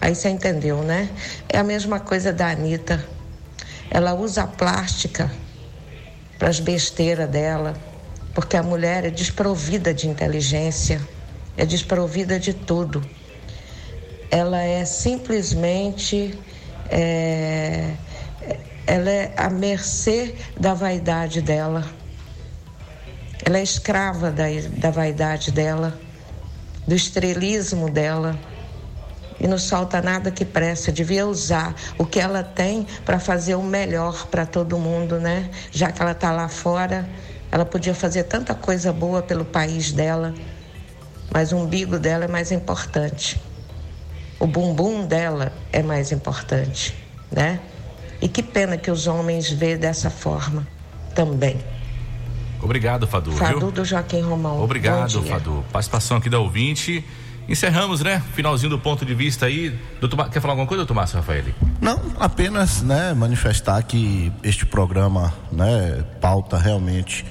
[0.00, 1.10] Aí você entendeu, né?
[1.50, 3.04] É a mesma coisa da Anitta.
[3.90, 5.30] Ela usa a plástica
[6.38, 7.74] para as besteiras dela,
[8.32, 10.98] porque a mulher é desprovida de inteligência,
[11.58, 13.04] é desprovida de tudo
[14.30, 16.38] ela é simplesmente
[16.90, 17.94] é,
[18.86, 21.84] ela é à mercê da vaidade dela.
[23.44, 24.44] Ela é escrava da,
[24.76, 25.98] da vaidade dela,
[26.86, 28.38] do estrelismo dela.
[29.40, 30.90] E não falta nada que presta.
[30.90, 35.48] Devia usar o que ela tem para fazer o melhor para todo mundo, né?
[35.70, 37.08] Já que ela está lá fora,
[37.50, 40.34] ela podia fazer tanta coisa boa pelo país dela,
[41.32, 43.40] mas o umbigo dela é mais importante.
[44.40, 46.94] o bumbum dela é mais importante,
[47.30, 47.60] né?
[48.20, 50.66] E que pena que os homens vê dessa forma
[51.14, 51.58] também.
[52.62, 53.32] Obrigado, Fadu.
[53.32, 53.70] Fadu viu?
[53.70, 54.62] do Joaquim Romão.
[54.62, 55.22] Obrigado.
[55.22, 55.64] Fadu.
[55.72, 57.04] Participação aqui da ouvinte.
[57.48, 58.22] Encerramos, né?
[58.34, 59.74] Finalzinho do ponto de vista aí.
[60.00, 61.44] Doutor, quer falar alguma coisa, doutor Márcio Rafael?
[61.80, 67.24] Não, apenas né, manifestar que este programa né, pauta realmente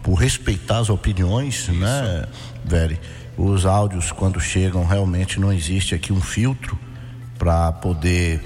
[0.00, 2.26] por respeitar as opiniões, né,
[2.64, 3.00] Veri?
[3.36, 6.78] Os áudios, quando chegam, realmente não existe aqui um filtro
[7.36, 8.40] para poder.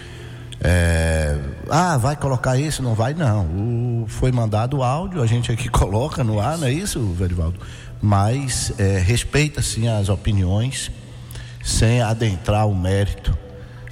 [0.61, 1.39] É,
[1.71, 2.83] ah, vai colocar isso?
[2.83, 3.45] Não vai, não.
[3.47, 7.61] O, foi mandado o áudio, a gente aqui coloca no ar, não é isso, Verivaldo?
[8.01, 10.91] Mas é, respeita, sim, as opiniões,
[11.63, 13.37] sem adentrar o mérito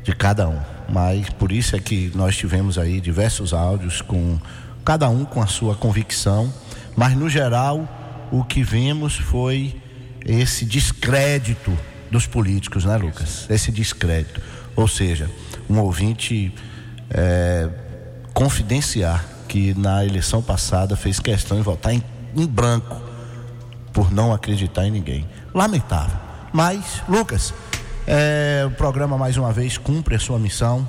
[0.03, 0.61] de cada um.
[0.89, 4.39] Mas por isso é que nós tivemos aí diversos áudios com
[4.85, 6.53] cada um com a sua convicção,
[6.97, 7.89] mas no geral
[8.31, 9.81] o que vimos foi
[10.25, 11.77] esse descrédito
[12.11, 13.47] dos políticos, né, Lucas?
[13.51, 14.41] Esse descrédito.
[14.77, 15.29] Ou seja,
[15.69, 16.53] um ouvinte
[17.11, 17.69] é,
[18.33, 22.03] confidenciar que na eleição passada fez questão de votar em,
[22.35, 23.01] em branco
[23.93, 25.27] por não acreditar em ninguém.
[25.55, 26.19] Lamentável.
[26.53, 27.55] Mas, Lucas,
[28.07, 30.87] é, o programa mais uma vez cumpre a sua missão,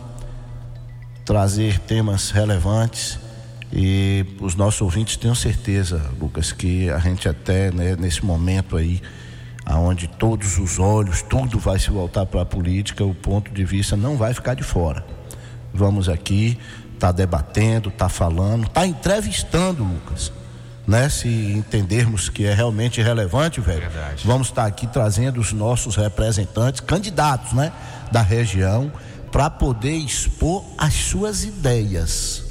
[1.26, 3.20] trazer temas relevantes
[3.72, 9.02] e os nossos ouvintes tenham certeza, Lucas, que a gente até né, nesse momento aí,
[9.68, 13.98] aonde todos os olhos, tudo vai se voltar para a política, o ponto de vista
[13.98, 15.06] não vai ficar de fora.
[15.74, 16.58] Vamos aqui,
[16.98, 20.32] tá debatendo, tá falando, tá entrevistando, Lucas.
[20.88, 21.10] Né?
[21.10, 23.92] Se entendermos que é realmente relevante, velho,
[24.24, 27.74] vamos estar aqui trazendo os nossos representantes, candidatos, né,
[28.10, 28.90] da região,
[29.34, 32.42] para poder expor as suas ideias.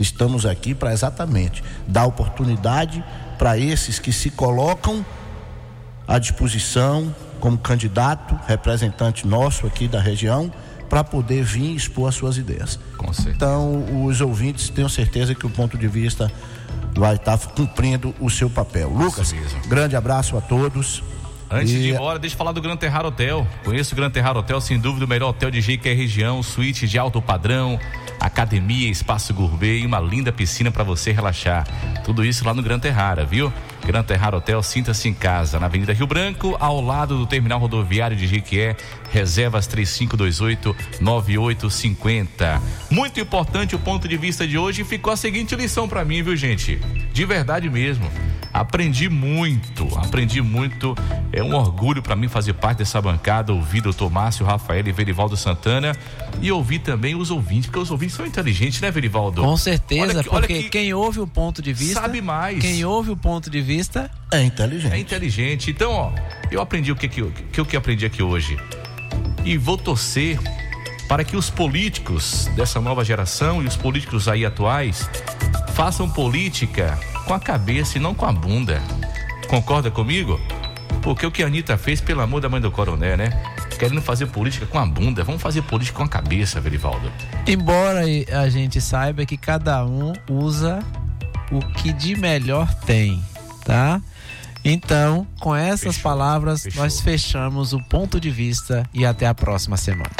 [0.00, 3.04] Estamos aqui para exatamente dar oportunidade
[3.38, 5.06] para esses que se colocam
[6.06, 10.50] à disposição como candidato, representante nosso aqui da região,
[10.88, 12.78] para poder vir expor as suas ideias.
[13.28, 16.30] Então, os ouvintes tenham certeza que o ponto de vista
[16.96, 18.88] vai estar cumprindo o seu papel.
[18.88, 19.34] Lucas,
[19.66, 21.02] grande abraço a todos.
[21.50, 23.46] Antes de E- ir embora, deixa eu falar do Gran Terrar Hotel.
[23.64, 26.98] Conheço o Gran Terrar Hotel, sem dúvida, o melhor hotel de Jequié região, suíte de
[26.98, 27.78] alto padrão,
[28.18, 31.64] academia, espaço gourmet e uma linda piscina para você relaxar.
[32.04, 33.52] Tudo isso lá no Gran Terrara, viu?
[33.86, 38.16] Gran Terrar Hotel, sinta-se em casa, na Avenida Rio Branco, ao lado do terminal rodoviário
[38.16, 38.74] de Jequié,
[39.12, 42.60] reservas 3528-9850.
[42.90, 46.20] Muito importante o ponto de vista de hoje e ficou a seguinte lição para mim,
[46.22, 46.76] viu, gente?
[47.12, 48.10] De verdade mesmo.
[48.52, 50.96] Aprendi muito, aprendi muito.
[51.30, 55.36] É um orgulho para mim fazer parte dessa bancada, ouvir doutor Márcio, Rafael e Verivaldo
[55.36, 55.94] Santana
[56.40, 59.42] e ouvir também os ouvintes, porque os ouvintes são inteligentes, né, Verivaldo?
[59.42, 62.00] Com certeza, Olha que- olha porque que- quem ouve o ponto de vista.
[62.00, 62.58] Sabe mais.
[62.60, 63.75] Quem ouve o ponto de vista.
[64.32, 64.92] É inteligente.
[64.92, 65.70] É inteligente.
[65.70, 66.12] Então, ó,
[66.50, 68.56] eu aprendi o que que, eu- que, eu que aprendi aqui hoje.
[69.44, 70.38] E vou torcer
[71.08, 75.08] para que os políticos dessa nova geração e os políticos aí atuais
[75.74, 78.82] façam política com a cabeça e não com a bunda.
[79.48, 80.40] Concorda comigo?
[81.02, 83.30] Porque o que a Anitta fez, pelo amor da mãe do coronel, né?
[83.78, 85.22] Querendo fazer política com a bunda.
[85.22, 87.12] Vamos fazer política com a cabeça, Verivaldo.
[87.46, 88.00] Embora
[88.32, 90.80] a gente saiba que cada um usa
[91.52, 93.22] o que de melhor tem,
[93.66, 94.00] tá?
[94.64, 100.10] Então, com essas palavras, nós fechamos o ponto de vista e até a próxima semana.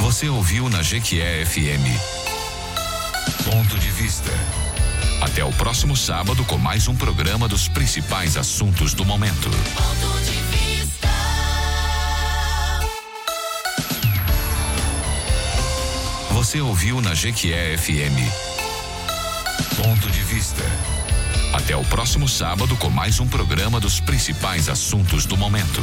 [0.00, 1.84] Você ouviu na Jequié FM.
[3.44, 4.30] Ponto de vista.
[5.20, 9.50] Até o próximo sábado com mais um programa dos principais assuntos do momento.
[16.32, 18.20] Você ouviu na Jequié FM.
[19.82, 20.97] Ponto de vista.
[21.52, 25.82] Até o próximo sábado com mais um programa dos principais assuntos do momento.